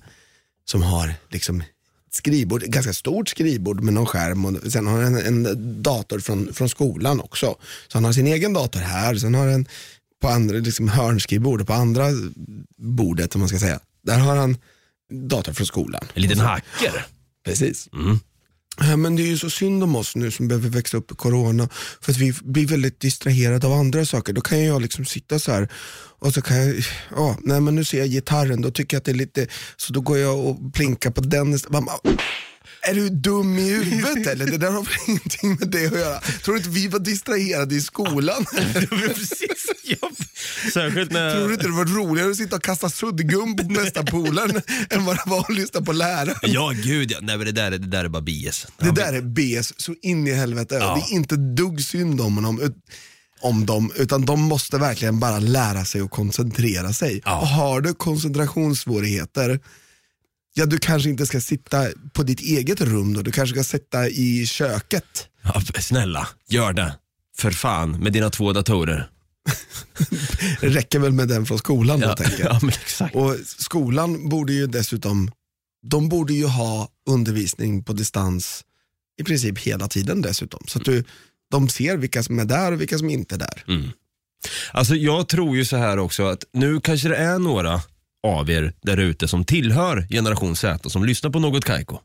som 0.65 0.81
har 0.83 1.13
liksom 1.29 1.63
skrivbord, 2.11 2.61
ganska 2.61 2.93
stort 2.93 3.29
skrivbord 3.29 3.81
med 3.83 3.93
någon 3.93 4.05
skärm 4.05 4.45
och 4.45 4.71
sen 4.71 4.87
har 4.87 5.03
han 5.03 5.15
en, 5.15 5.45
en 5.45 5.81
dator 5.83 6.19
från, 6.19 6.53
från 6.53 6.69
skolan 6.69 7.19
också. 7.19 7.55
Så 7.87 7.97
han 7.97 8.05
har 8.05 8.13
sin 8.13 8.27
egen 8.27 8.53
dator 8.53 8.79
här, 8.79 9.15
sen 9.15 9.35
har 9.35 9.47
han 9.47 9.65
på 10.21 10.27
andra 10.27 10.57
liksom 10.57 10.87
hörnskrivbordet, 10.87 11.67
på 11.67 11.73
andra 11.73 12.05
bordet 12.77 13.35
om 13.35 13.39
man 13.39 13.49
ska 13.49 13.59
säga. 13.59 13.79
Där 14.03 14.19
har 14.19 14.35
han 14.35 14.57
dator 15.11 15.53
från 15.53 15.67
skolan. 15.67 16.05
En 16.13 16.21
liten 16.21 16.39
hacker. 16.39 17.05
Precis. 17.45 17.89
Mm. 17.93 18.19
Eh, 18.81 18.97
men 18.97 19.15
det 19.15 19.21
är 19.21 19.27
ju 19.27 19.37
så 19.37 19.49
synd 19.49 19.83
om 19.83 19.95
oss 19.95 20.15
nu 20.15 20.31
som 20.31 20.47
behöver 20.47 20.69
växa 20.69 20.97
upp 20.97 21.11
i 21.11 21.15
corona 21.15 21.69
för 22.01 22.11
att 22.11 22.17
vi 22.17 22.33
blir 22.43 22.67
väldigt 22.67 22.99
distraherade 22.99 23.67
av 23.67 23.73
andra 23.73 24.05
saker. 24.05 24.33
Då 24.33 24.41
kan 24.41 24.63
jag 24.63 24.81
liksom 24.81 25.05
sitta 25.05 25.39
så 25.39 25.51
här 25.51 25.69
och 26.19 26.33
så 26.33 26.41
kan 26.41 26.57
jag, 26.57 26.75
ja, 27.15 27.37
nej 27.41 27.61
men 27.61 27.75
nu 27.75 27.83
ser 27.83 27.99
jag 27.99 28.07
gitarren, 28.07 28.61
då 28.61 28.71
tycker 28.71 28.95
jag 28.95 28.99
att 28.99 29.05
det 29.05 29.11
är 29.11 29.15
lite, 29.15 29.47
så 29.77 29.93
då 29.93 30.01
går 30.01 30.17
jag 30.17 30.39
och 30.39 30.73
plinkar 30.73 31.11
på 31.11 31.21
den. 31.21 31.53
istället 31.53 31.83
är 32.81 32.93
du 32.93 33.09
dum 33.09 33.57
i 33.57 33.69
huvudet 33.69 34.27
eller? 34.27 34.45
Det 34.45 34.57
där 34.57 34.71
har 34.71 34.83
väl 34.83 34.93
ingenting 35.07 35.49
med 35.59 35.67
det 35.69 35.85
att 35.85 35.93
göra. 35.99 36.19
Tror 36.19 36.53
du 36.53 36.57
inte 36.57 36.69
vi 36.69 36.87
var 36.87 36.99
distraherade 36.99 37.75
i 37.75 37.81
skolan? 37.81 38.45
Precis. 38.89 39.65
Ja. 39.83 40.09
Särskilt 40.73 41.11
när... 41.11 41.35
Tror 41.35 41.47
du 41.47 41.53
inte 41.53 41.67
det 41.67 41.73
var 41.73 41.85
roligare 41.85 42.29
att 42.31 42.37
sitta 42.37 42.55
och 42.55 42.63
kasta 42.63 42.89
suddgum 42.89 43.55
på 43.55 43.63
bästa 43.63 44.03
polaren 44.03 44.61
än 44.89 45.05
vad 45.05 45.15
det 45.15 45.23
var 45.25 45.39
att 45.39 45.53
lyssna 45.55 45.81
på 45.81 45.91
läraren? 45.93 46.35
Ja, 46.41 46.73
gud 46.83 47.11
ja. 47.11 47.17
Nej, 47.21 47.37
men 47.37 47.45
det 47.45 47.51
där, 47.51 47.71
är- 47.71 47.77
det 47.77 47.87
där 47.87 48.05
är 48.05 48.09
bara 48.09 48.21
bias. 48.21 48.67
Det 48.77 48.91
där 48.91 49.13
är 49.13 49.21
BS 49.21 49.73
så 49.77 49.95
in 50.01 50.27
i 50.27 50.31
helvete. 50.33 50.75
Ja. 50.75 50.95
Det 51.07 51.13
är 51.13 51.15
inte 51.15 51.35
dugg 51.35 51.81
synd 51.81 52.21
om 52.21 52.59
ut- 52.61 52.75
om 53.41 53.65
dem, 53.65 53.91
utan 53.95 54.25
de 54.25 54.41
måste 54.41 54.77
verkligen 54.77 55.19
bara 55.19 55.39
lära 55.39 55.85
sig 55.85 56.01
att 56.01 56.11
koncentrera 56.11 56.93
sig. 56.93 57.21
Ja. 57.25 57.39
Och 57.39 57.47
har 57.47 57.81
du 57.81 57.93
koncentrationssvårigheter, 57.93 59.59
ja 60.53 60.65
du 60.65 60.77
kanske 60.77 61.09
inte 61.09 61.25
ska 61.25 61.41
sitta 61.41 61.87
på 62.13 62.23
ditt 62.23 62.39
eget 62.41 62.81
rum 62.81 63.13
då, 63.13 63.21
du 63.21 63.31
kanske 63.31 63.55
ska 63.55 63.63
sitta 63.63 64.07
i 64.09 64.45
köket. 64.47 65.27
Ja, 65.43 65.61
snälla, 65.79 66.27
gör 66.49 66.73
det. 66.73 66.95
För 67.37 67.51
fan, 67.51 67.91
med 67.91 68.13
dina 68.13 68.29
två 68.29 68.53
datorer. 68.53 69.09
Det 70.61 70.67
räcker 70.69 70.99
väl 70.99 71.11
med 71.11 71.27
den 71.27 71.45
från 71.45 71.57
skolan 71.57 71.99
då 71.99 72.07
Ja, 72.07 72.15
tänker 72.15 72.39
jag. 72.45 72.59
ja 72.61 72.67
exakt. 72.69 73.15
Och 73.15 73.35
skolan 73.45 74.29
borde 74.29 74.53
ju 74.53 74.67
dessutom, 74.67 75.31
de 75.87 76.09
borde 76.09 76.33
ju 76.33 76.45
ha 76.45 76.89
undervisning 77.09 77.83
på 77.83 77.93
distans 77.93 78.63
i 79.21 79.23
princip 79.23 79.59
hela 79.59 79.87
tiden 79.87 80.21
dessutom. 80.21 80.63
Så 80.67 80.79
att 80.79 80.85
du, 80.85 81.03
de 81.51 81.69
ser 81.69 81.97
vilka 81.97 82.23
som 82.23 82.39
är 82.39 82.45
där 82.45 82.71
och 82.71 82.81
vilka 82.81 82.97
som 82.97 83.09
inte 83.09 83.35
är 83.35 83.39
där. 83.39 83.63
Alltså 84.71 84.95
jag 84.95 85.27
tror 85.27 85.55
ju 85.57 85.65
så 85.65 85.77
här 85.77 85.99
också 85.99 86.23
att 86.27 86.43
nu 86.53 86.81
kanske 86.81 87.09
det 87.09 87.15
är 87.15 87.39
några 87.39 87.81
av 88.27 88.49
er 88.49 88.73
där 88.81 88.97
ute 88.97 89.27
som 89.27 89.45
tillhör 89.45 90.07
generation 90.09 90.55
Z 90.55 90.89
som 90.89 91.05
lyssnar 91.05 91.29
på 91.31 91.39
något 91.39 91.65
Kaiko. 91.65 91.97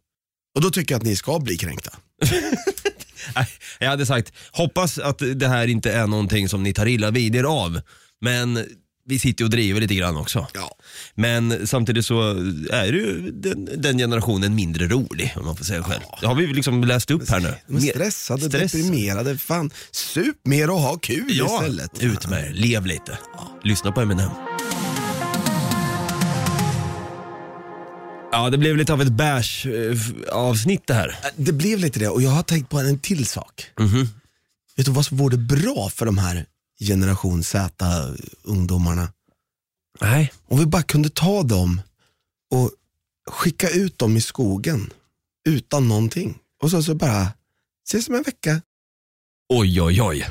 Och 0.57 0.61
då 0.63 0.71
tycker 0.71 0.95
jag 0.95 0.99
att 0.99 1.05
ni 1.07 1.17
ska 1.17 1.39
bli 1.39 1.57
kränkta. 1.57 1.91
Jag 3.79 3.89
hade 3.91 4.07
sagt, 4.07 4.33
hoppas 4.53 4.99
att 4.99 5.23
det 5.35 5.49
här 5.49 5.67
inte 5.67 5.93
är 5.93 6.07
någonting 6.07 6.49
som 6.49 6.63
ni 6.63 6.75
tar 6.75 6.87
illa 6.87 7.11
vid 7.11 7.37
er 7.37 7.45
av. 7.45 7.81
Men 8.21 8.65
vi 9.07 9.19
sitter 9.19 9.45
och 9.45 9.51
driver 9.51 9.81
lite 9.81 9.95
grann 9.95 10.17
också. 10.17 10.47
Ja. 10.55 10.77
Men 11.15 11.67
samtidigt 11.67 12.07
så 12.07 12.31
är 12.71 12.85
ju 12.87 13.31
den, 13.31 13.69
den 13.77 13.99
generationen 13.99 14.55
mindre 14.55 14.87
rolig 14.89 15.35
om 15.37 15.45
man 15.47 15.57
får 15.57 15.65
säga 15.65 15.83
själv. 15.83 16.03
Det 16.21 16.27
har 16.27 16.35
vi 16.35 16.47
liksom 16.47 16.85
läst 16.85 17.11
upp 17.11 17.29
här 17.31 17.41
nu. 17.41 17.55
De 17.67 17.77
är 17.77 17.81
Mer- 17.81 17.91
stressade, 17.91 18.43
stress. 18.49 18.73
deprimerade. 18.73 19.39
Fan, 19.39 19.71
sup 19.91 20.37
mer 20.45 20.71
och 20.71 20.81
ha 20.81 20.97
kul 20.99 21.27
Ja, 21.29 21.55
istället. 21.63 22.03
ut 22.03 22.27
med 22.29 22.45
er. 22.47 22.53
Lev 22.53 22.87
lite. 22.87 23.19
Lyssna 23.65 23.93
på 23.93 24.01
Eminem. 24.01 24.31
Ja, 28.35 28.51
det 28.51 28.59
blev 28.59 28.77
lite 28.77 28.93
av 28.93 29.03
ett 29.03 29.13
bash 29.13 29.67
eh, 29.67 29.99
avsnitt 30.33 30.87
det 30.87 30.95
här. 30.95 31.17
Det 31.37 31.53
blev 31.53 31.79
lite 31.79 31.99
det 31.99 32.09
och 32.09 32.23
jag 32.23 32.31
har 32.31 32.43
tänkt 32.43 32.71
på 32.71 32.79
en 32.79 32.99
till 32.99 33.27
sak. 33.27 33.67
Mhm. 33.79 34.09
Vet 34.77 34.87
du 34.87 34.93
vad 34.93 35.07
som 35.07 35.17
vore 35.17 35.37
bra 35.37 35.89
för 35.91 36.07
de 36.07 36.19
här 36.19 36.47
generation 36.81 37.45
Z-ungdomarna? 37.45 39.09
Nej. 40.01 40.33
Om 40.49 40.59
vi 40.59 40.67
bara 40.67 40.83
kunde 40.83 41.09
ta 41.09 41.43
dem 41.43 41.81
och 42.51 42.71
skicka 43.31 43.69
ut 43.71 43.99
dem 43.99 44.17
i 44.17 44.21
skogen 44.21 44.91
utan 45.49 45.89
någonting. 45.89 46.39
Och 46.63 46.71
så, 46.71 46.83
så 46.83 46.95
bara, 46.95 47.29
ses 47.89 48.09
om 48.09 48.15
en 48.15 48.23
vecka. 48.23 48.63
Oj, 49.49 49.83
oj, 49.83 50.03
oj. 50.03 50.31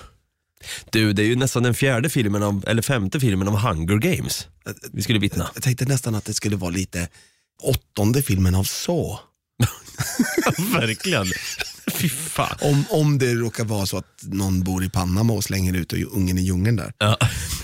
Du, 0.89 1.13
det 1.13 1.21
är 1.21 1.27
ju 1.27 1.35
nästan 1.35 1.63
den 1.63 1.73
fjärde 1.73 2.09
filmen 2.09 2.43
av, 2.43 2.63
eller 2.67 2.81
femte 2.81 3.19
filmen 3.19 3.47
av 3.47 3.57
Hunger 3.57 3.97
Games. 3.97 4.47
Vi 4.91 5.01
skulle 5.01 5.19
vittna. 5.19 5.49
Jag 5.53 5.63
tänkte 5.63 5.85
nästan 5.85 6.15
att 6.15 6.25
det 6.25 6.33
skulle 6.33 6.55
vara 6.55 6.71
lite 6.71 7.07
åttonde 7.63 8.21
filmen 8.21 8.55
av 8.55 8.63
så. 8.63 9.19
Verkligen. 10.73 11.25
Fy 11.91 12.09
fan. 12.09 12.57
Om, 12.61 12.85
om 12.89 13.17
det 13.17 13.33
råkar 13.33 13.63
vara 13.63 13.85
så 13.85 13.97
att 13.97 14.19
någon 14.21 14.63
bor 14.63 14.83
i 14.83 14.89
Panama 14.89 15.33
och 15.33 15.43
slänger 15.43 15.73
ut 15.73 15.93
ungen 15.93 16.37
i 16.37 16.41
djungeln 16.41 16.75
där. 16.75 16.93
Ja, 16.97 17.17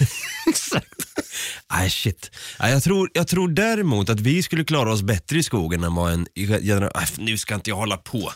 exakt. 0.47 0.87
Nej 1.71 1.89
shit. 1.89 2.31
Nej, 2.59 2.71
jag, 2.71 2.83
tror, 2.83 3.09
jag 3.13 3.27
tror 3.27 3.47
däremot 3.47 4.09
att 4.09 4.19
vi 4.19 4.43
skulle 4.43 4.63
klara 4.63 4.93
oss 4.93 5.01
bättre 5.01 5.37
i 5.37 5.43
skogen 5.43 5.83
än 5.83 5.95
vad 5.95 6.13
en 6.13 6.27
generation... 6.35 7.25
Nu 7.25 7.37
ska 7.37 7.55
inte 7.55 7.69
jag 7.69 7.77
hålla 7.77 7.97
på. 7.97 8.31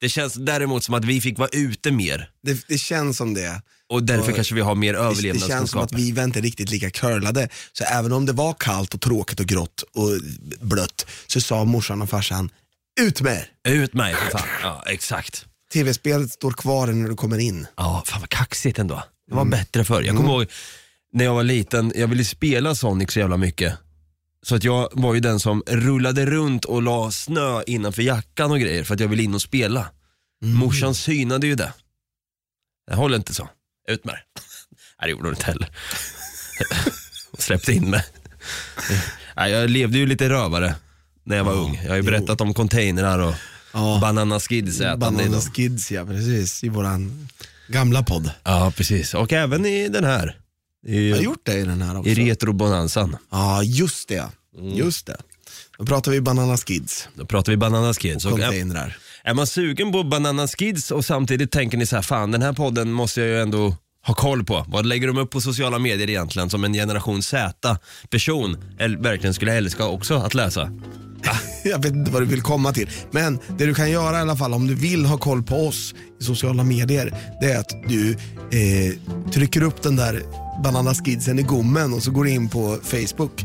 Det 0.00 0.08
känns 0.08 0.34
däremot 0.34 0.84
som 0.84 0.94
att 0.94 1.04
vi 1.04 1.20
fick 1.20 1.38
vara 1.38 1.48
ute 1.52 1.90
mer 1.90 2.30
Det, 2.42 2.64
det 2.68 2.78
känns 2.78 3.16
som 3.16 3.34
det. 3.34 3.62
och 3.88 4.02
därför 4.02 4.28
Och 4.30 4.34
kanske 4.34 4.54
vi 4.54 4.60
har 4.60 4.74
mer 4.74 4.92
Det, 5.22 5.32
det 5.32 5.38
känns 5.40 5.70
som 5.70 5.80
att 5.80 5.92
vi 5.92 6.12
var 6.12 6.24
inte 6.24 6.40
riktigt 6.40 6.70
lika 6.70 6.90
curlade. 6.90 7.48
Så 7.72 7.84
även 7.84 8.12
om 8.12 8.26
det 8.26 8.32
var 8.32 8.54
kallt 8.58 8.94
och 8.94 9.00
tråkigt 9.00 9.40
och 9.40 9.46
grått 9.46 9.82
och 9.94 10.10
blött 10.60 11.06
så 11.26 11.40
sa 11.40 11.64
morsan 11.64 12.02
och 12.02 12.10
farsan, 12.10 12.50
ut 13.00 13.20
med 13.20 13.46
er. 13.64 13.72
Ut 13.72 13.94
mig 13.94 14.14
för 14.14 14.38
fan. 14.38 14.48
Ja, 14.62 14.82
exakt. 14.86 15.44
Tv-spelet 15.72 16.32
står 16.32 16.50
kvar 16.50 16.86
när 16.86 17.08
du 17.08 17.16
kommer 17.16 17.38
in. 17.38 17.66
Ja, 17.76 18.02
fan 18.06 18.20
vad 18.20 18.28
kaxigt 18.30 18.78
ändå. 18.78 19.02
Det 19.28 19.34
var 19.34 19.42
Mm. 19.42 19.50
bättre 19.50 19.84
förr. 19.84 20.02
Jag 20.02 20.16
kommer 20.16 20.30
ihåg 20.30 20.46
när 21.12 21.24
jag 21.24 21.34
var 21.34 21.42
liten, 21.42 21.92
jag 21.94 22.08
ville 22.08 22.24
spela 22.24 22.74
Sonic 22.74 23.12
så 23.12 23.18
jävla 23.18 23.36
mycket. 23.36 23.74
Så 24.42 24.54
att 24.54 24.64
jag 24.64 24.88
var 24.92 25.14
ju 25.14 25.20
den 25.20 25.40
som 25.40 25.62
rullade 25.66 26.26
runt 26.26 26.64
och 26.64 26.82
la 26.82 27.10
snö 27.10 27.62
innanför 27.66 28.02
jackan 28.02 28.50
och 28.50 28.60
grejer 28.60 28.84
för 28.84 28.94
att 28.94 29.00
jag 29.00 29.08
ville 29.08 29.22
in 29.22 29.34
och 29.34 29.42
spela. 29.42 29.86
Mm. 30.42 30.54
Morsan 30.56 30.94
synade 30.94 31.46
ju 31.46 31.54
det. 31.54 31.72
Jag 32.90 32.96
håller 32.96 33.16
inte 33.16 33.34
så. 33.34 33.48
Ut 33.88 34.04
med 34.04 34.14
det. 34.14 34.20
Nej 35.00 35.06
det 35.06 35.10
gjorde 35.10 35.22
hon 35.24 35.32
inte 35.34 35.46
heller. 35.46 35.68
Hon 37.30 37.38
släppte 37.40 37.72
in 37.72 37.90
mig. 37.90 38.04
Nej, 39.36 39.50
jag 39.52 39.70
levde 39.70 39.98
ju 39.98 40.06
lite 40.06 40.28
rövare 40.28 40.74
när 41.24 41.36
jag 41.36 41.44
var 41.44 41.52
ung. 41.52 41.80
Jag 41.82 41.88
har 41.90 41.96
ju 41.96 42.02
berättat 42.02 42.40
om 42.40 42.54
containrar 42.54 43.18
och 43.18 43.34
Ja. 43.72 43.98
Banana 44.00 44.40
Skids 44.40 44.80
ätande. 44.80 44.94
i 45.22 45.28
Banana. 45.28 45.40
Skids 45.40 45.90
ja, 45.92 46.04
precis. 46.06 46.64
I 46.64 46.68
våran 46.68 47.28
gamla 47.68 48.02
podd. 48.02 48.30
Ja 48.44 48.72
precis, 48.76 49.14
och 49.14 49.32
även 49.32 49.66
i 49.66 49.88
den 49.88 50.04
här. 50.04 50.37
I, 50.86 51.08
Jag 51.08 51.16
har 51.16 51.22
gjort 51.22 51.40
det 51.42 51.54
i 51.58 51.64
den 51.64 51.82
här 51.82 51.98
också. 51.98 52.10
i 52.10 52.14
retrobonanzan. 52.14 53.16
Ja, 53.30 53.62
just 53.62 54.08
det. 54.08 54.28
Mm. 54.58 54.74
Just 54.74 55.06
det. 55.06 55.16
Då 55.78 55.86
pratar 55.86 56.12
vi 56.12 56.20
Banana 56.20 56.56
Skids. 56.56 57.08
Då 57.14 57.26
pratar 57.26 57.52
vi 57.52 57.56
Banana 57.56 57.94
Skids. 57.94 58.24
Och 58.24 58.38
är, 58.38 58.42
Containrar. 58.42 58.96
är 59.24 59.34
man 59.34 59.46
sugen 59.46 59.92
på 59.92 60.02
Banana 60.02 60.48
Skids 60.48 60.90
och 60.90 61.04
samtidigt 61.04 61.50
tänker 61.50 61.78
ni 61.78 61.86
så 61.86 61.96
här, 61.96 62.02
fan 62.02 62.30
den 62.30 62.42
här 62.42 62.52
podden 62.52 62.92
måste 62.92 63.20
jag 63.20 63.28
ju 63.28 63.40
ändå 63.40 63.76
ha 64.06 64.14
koll 64.14 64.44
på. 64.44 64.64
Vad 64.68 64.86
lägger 64.86 65.06
de 65.06 65.18
upp 65.18 65.30
på 65.30 65.40
sociala 65.40 65.78
medier 65.78 66.10
egentligen 66.10 66.50
som 66.50 66.64
en 66.64 66.72
generation 66.72 67.22
Z-person 67.22 68.56
verkligen 68.98 69.34
skulle 69.34 69.54
älska 69.54 69.84
också 69.86 70.14
att 70.14 70.34
läsa? 70.34 70.70
Jag 71.64 71.82
vet 71.82 71.92
inte 71.92 72.10
vad 72.10 72.22
du 72.22 72.26
vill 72.26 72.42
komma 72.42 72.72
till. 72.72 72.90
Men 73.10 73.38
det 73.58 73.66
du 73.66 73.74
kan 73.74 73.90
göra 73.90 74.18
i 74.18 74.20
alla 74.20 74.36
fall 74.36 74.54
om 74.54 74.66
du 74.66 74.74
vill 74.74 75.04
ha 75.06 75.18
koll 75.18 75.42
på 75.42 75.66
oss 75.68 75.94
i 76.20 76.24
sociala 76.24 76.64
medier, 76.64 77.14
det 77.40 77.52
är 77.52 77.58
att 77.58 77.72
du 77.88 78.10
eh, 78.10 78.92
trycker 79.32 79.62
upp 79.62 79.82
den 79.82 79.96
där 79.96 80.22
Banana 80.64 80.94
Skidsen 80.94 81.38
i 81.38 81.42
gommen 81.42 81.92
och 81.94 82.02
så 82.02 82.10
går 82.10 82.24
du 82.24 82.30
in 82.30 82.48
på 82.48 82.78
Facebook. 82.82 83.44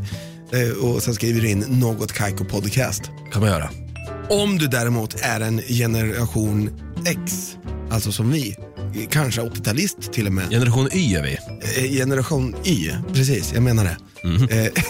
Eh, 0.52 0.84
och 0.84 1.02
sen 1.02 1.14
skriver 1.14 1.40
du 1.40 1.48
in 1.50 1.64
något 1.68 2.12
Kaiko 2.12 2.44
podcast. 2.44 3.02
kan 3.32 3.40
man 3.42 3.50
göra. 3.50 3.70
Om 4.30 4.58
du 4.58 4.66
däremot 4.66 5.16
är 5.20 5.40
en 5.40 5.58
generation 5.68 6.70
X, 7.06 7.56
alltså 7.90 8.12
som 8.12 8.30
vi, 8.32 8.56
kanske 9.10 9.40
80-talist 9.40 10.12
till 10.12 10.26
och 10.26 10.32
med. 10.32 10.50
Generation 10.50 10.88
Y 10.92 11.14
är 11.14 11.22
vi. 11.22 11.38
Eh, 11.84 11.92
Generation 11.98 12.56
Y, 12.64 12.90
precis, 13.14 13.52
jag 13.54 13.62
menar 13.62 13.84
det. 13.84 13.96
Eh, 14.56 14.72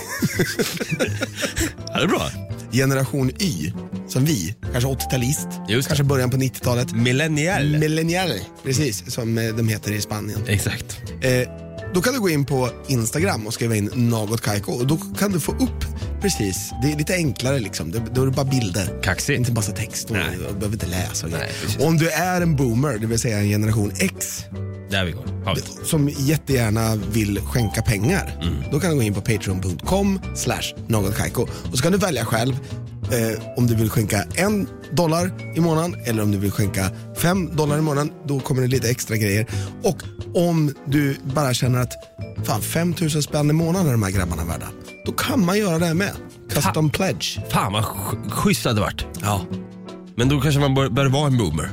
Ja, 1.92 1.98
det 2.00 2.04
är 2.04 2.08
bra. 2.08 2.30
Generation 2.74 3.30
Y, 3.40 3.72
som 4.08 4.24
vi, 4.24 4.54
kanske 4.72 4.88
80-talist, 4.90 5.48
Just 5.68 5.88
det. 5.88 5.90
kanske 5.90 6.04
början 6.04 6.30
på 6.30 6.36
90-talet. 6.36 6.92
Millennial. 6.92 7.78
Millennial, 7.78 8.30
precis, 8.64 9.12
som 9.12 9.38
eh, 9.38 9.54
de 9.54 9.68
heter 9.68 9.92
i 9.92 10.00
Spanien. 10.00 10.40
Exakt. 10.48 11.00
Eh, 11.20 11.48
då 11.94 12.02
kan 12.02 12.14
du 12.14 12.20
gå 12.20 12.28
in 12.28 12.44
på 12.44 12.70
Instagram 12.88 13.46
och 13.46 13.54
skriva 13.54 13.76
in 13.76 13.90
något 13.94 14.40
Kaiko 14.40 14.72
och 14.72 14.86
då 14.86 14.96
kan 14.96 15.32
du 15.32 15.40
få 15.40 15.52
upp 15.52 15.84
precis, 16.20 16.70
det 16.82 16.92
är 16.92 16.96
lite 16.96 17.14
enklare 17.14 17.58
liksom, 17.60 17.90
det, 17.90 18.02
då 18.14 18.22
är 18.22 18.26
det 18.26 18.32
bara 18.32 18.44
bilder. 18.46 19.02
Kaxigt. 19.02 19.38
Inte 19.38 19.52
massa 19.52 19.72
text 19.72 20.10
och 20.10 20.16
Nej. 20.16 20.24
du 20.32 20.38
behöver 20.38 20.72
inte 20.72 20.86
läsa. 20.86 21.26
Och 21.26 21.32
Nej, 21.32 21.50
precis. 21.62 21.76
och 21.80 21.86
om 21.86 21.96
du 21.98 22.10
är 22.10 22.40
en 22.40 22.56
boomer, 22.56 22.98
det 22.98 23.06
vill 23.06 23.18
säga 23.18 23.38
en 23.38 23.48
generation 23.48 23.92
X, 23.98 24.44
Där 24.94 25.04
vi 25.04 25.12
går. 25.12 25.54
Vi. 25.54 25.86
som 25.86 26.08
jättegärna 26.08 26.96
vill 26.96 27.40
skänka 27.40 27.82
pengar, 27.82 28.38
Mm. 28.42 28.54
då 28.72 28.80
kan 28.80 28.90
du 28.90 28.96
gå 28.96 29.02
in 29.02 29.14
på 29.14 29.20
patreon.com 29.20 30.20
slash 30.34 30.62
något 30.88 31.16
Kaiko 31.16 31.42
och 31.42 31.76
så 31.78 31.82
kan 31.82 31.92
du 31.92 31.98
välja 31.98 32.24
själv 32.24 32.54
eh, 33.10 33.42
om 33.56 33.66
du 33.66 33.74
vill 33.74 33.90
skänka 33.90 34.24
en 34.34 34.68
dollar 34.92 35.30
i 35.56 35.60
månaden 35.60 35.96
eller 36.04 36.22
om 36.22 36.30
du 36.32 36.38
vill 36.38 36.50
skänka 36.52 36.90
fem 37.16 37.56
dollar 37.56 37.78
i 37.78 37.80
månaden. 37.80 38.12
Då 38.26 38.40
kommer 38.40 38.62
det 38.62 38.68
lite 38.68 38.90
extra 38.90 39.16
grejer. 39.16 39.46
Och 39.82 39.96
om 40.34 40.74
du 40.86 41.16
bara 41.34 41.54
känner 41.54 41.80
att 41.80 41.92
fan 42.44 42.60
5000 42.62 43.22
spänn 43.22 43.50
i 43.50 43.52
månaden 43.52 43.86
är 43.88 43.92
de 43.92 44.02
här 44.02 44.10
grabbarna 44.10 44.44
värda, 44.44 44.66
då 45.06 45.12
kan 45.12 45.44
man 45.44 45.58
göra 45.58 45.78
det 45.78 45.86
här 45.86 45.94
med. 45.94 46.12
Custom 46.50 46.90
pledge. 46.90 47.40
Fan 47.50 47.72
vad 47.72 47.82
sch- 47.84 48.30
schysst 48.30 48.62
det 48.62 48.68
hade 48.70 48.80
varit. 48.80 49.06
Ja. 49.22 49.40
Men 50.16 50.28
då 50.28 50.40
kanske 50.40 50.60
man 50.60 50.74
bör, 50.74 50.88
bör 50.88 51.06
vara 51.06 51.26
en 51.26 51.38
boomer. 51.38 51.70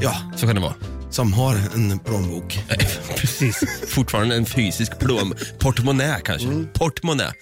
ja, 0.00 0.14
Så 0.36 0.46
kan 0.46 0.54
det 0.54 0.60
vara. 0.60 0.74
Som 1.10 1.32
har 1.32 1.56
en 1.74 1.98
plånbok. 1.98 2.58
Precis. 3.16 3.64
Fortfarande 3.88 4.36
en 4.36 4.46
fysisk 4.46 4.98
plån. 4.98 5.34
Portmonnä 5.58 6.20
kanske. 6.24 6.48
Portmonnä. 6.74 7.32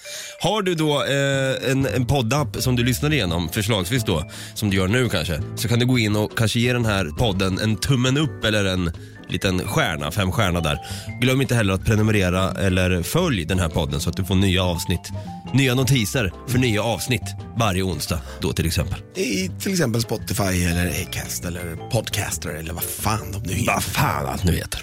Har 0.40 0.62
du 0.62 0.74
då 0.74 1.04
eh, 1.04 1.70
en, 1.70 1.86
en 1.86 2.06
poddapp 2.06 2.56
som 2.62 2.76
du 2.76 2.84
lyssnar 2.84 3.12
igenom, 3.12 3.48
förslagsvis 3.48 4.04
då, 4.04 4.30
som 4.54 4.70
du 4.70 4.76
gör 4.76 4.88
nu 4.88 5.08
kanske, 5.08 5.40
så 5.56 5.68
kan 5.68 5.78
du 5.78 5.86
gå 5.86 5.98
in 5.98 6.16
och 6.16 6.38
kanske 6.38 6.60
ge 6.60 6.72
den 6.72 6.84
här 6.84 7.04
podden 7.04 7.58
en 7.58 7.76
tummen 7.76 8.16
upp 8.18 8.44
eller 8.44 8.64
en 8.64 8.92
liten 9.28 9.68
stjärna, 9.68 10.10
fem 10.10 10.32
stjärna 10.32 10.60
där. 10.60 10.78
Glöm 11.20 11.40
inte 11.40 11.54
heller 11.54 11.74
att 11.74 11.84
prenumerera 11.84 12.52
eller 12.52 13.02
följ 13.02 13.44
den 13.44 13.58
här 13.58 13.68
podden 13.68 14.00
så 14.00 14.10
att 14.10 14.16
du 14.16 14.24
får 14.24 14.34
nya 14.34 14.64
avsnitt, 14.64 15.10
nya 15.54 15.74
notiser 15.74 16.32
för 16.46 16.58
nya 16.58 16.82
avsnitt 16.82 17.34
varje 17.56 17.82
onsdag 17.82 18.20
då 18.40 18.52
till 18.52 18.66
exempel. 18.66 19.02
I 19.14 19.50
till 19.60 19.72
exempel 19.72 20.02
Spotify 20.02 20.64
eller 20.64 21.02
Acast 21.02 21.44
eller 21.44 21.90
Podcaster 21.90 22.50
eller 22.50 22.72
vad 22.72 22.84
fan 22.84 23.32
de 23.32 23.42
nu 23.42 23.52
heter. 23.54 23.72
Vad 23.72 23.82
fan 23.82 24.26
allt 24.26 24.44
nu 24.44 24.56
heter. 24.56 24.80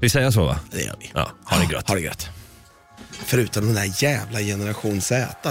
Vi 0.00 0.08
säger 0.08 0.30
så 0.30 0.44
va? 0.44 0.58
Det 0.72 0.82
gör 0.82 0.96
vi. 1.00 1.10
Ja, 1.14 1.30
ha 1.44 1.58
det 1.58 1.72
gött. 1.72 1.88
Ha 1.88 1.94
det 1.94 2.00
gött. 2.00 2.28
Förutom 3.10 3.66
den 3.66 3.74
där 3.74 4.02
jävla 4.02 4.40
generation 4.40 5.00
Z 5.00 5.26
då. 5.42 5.50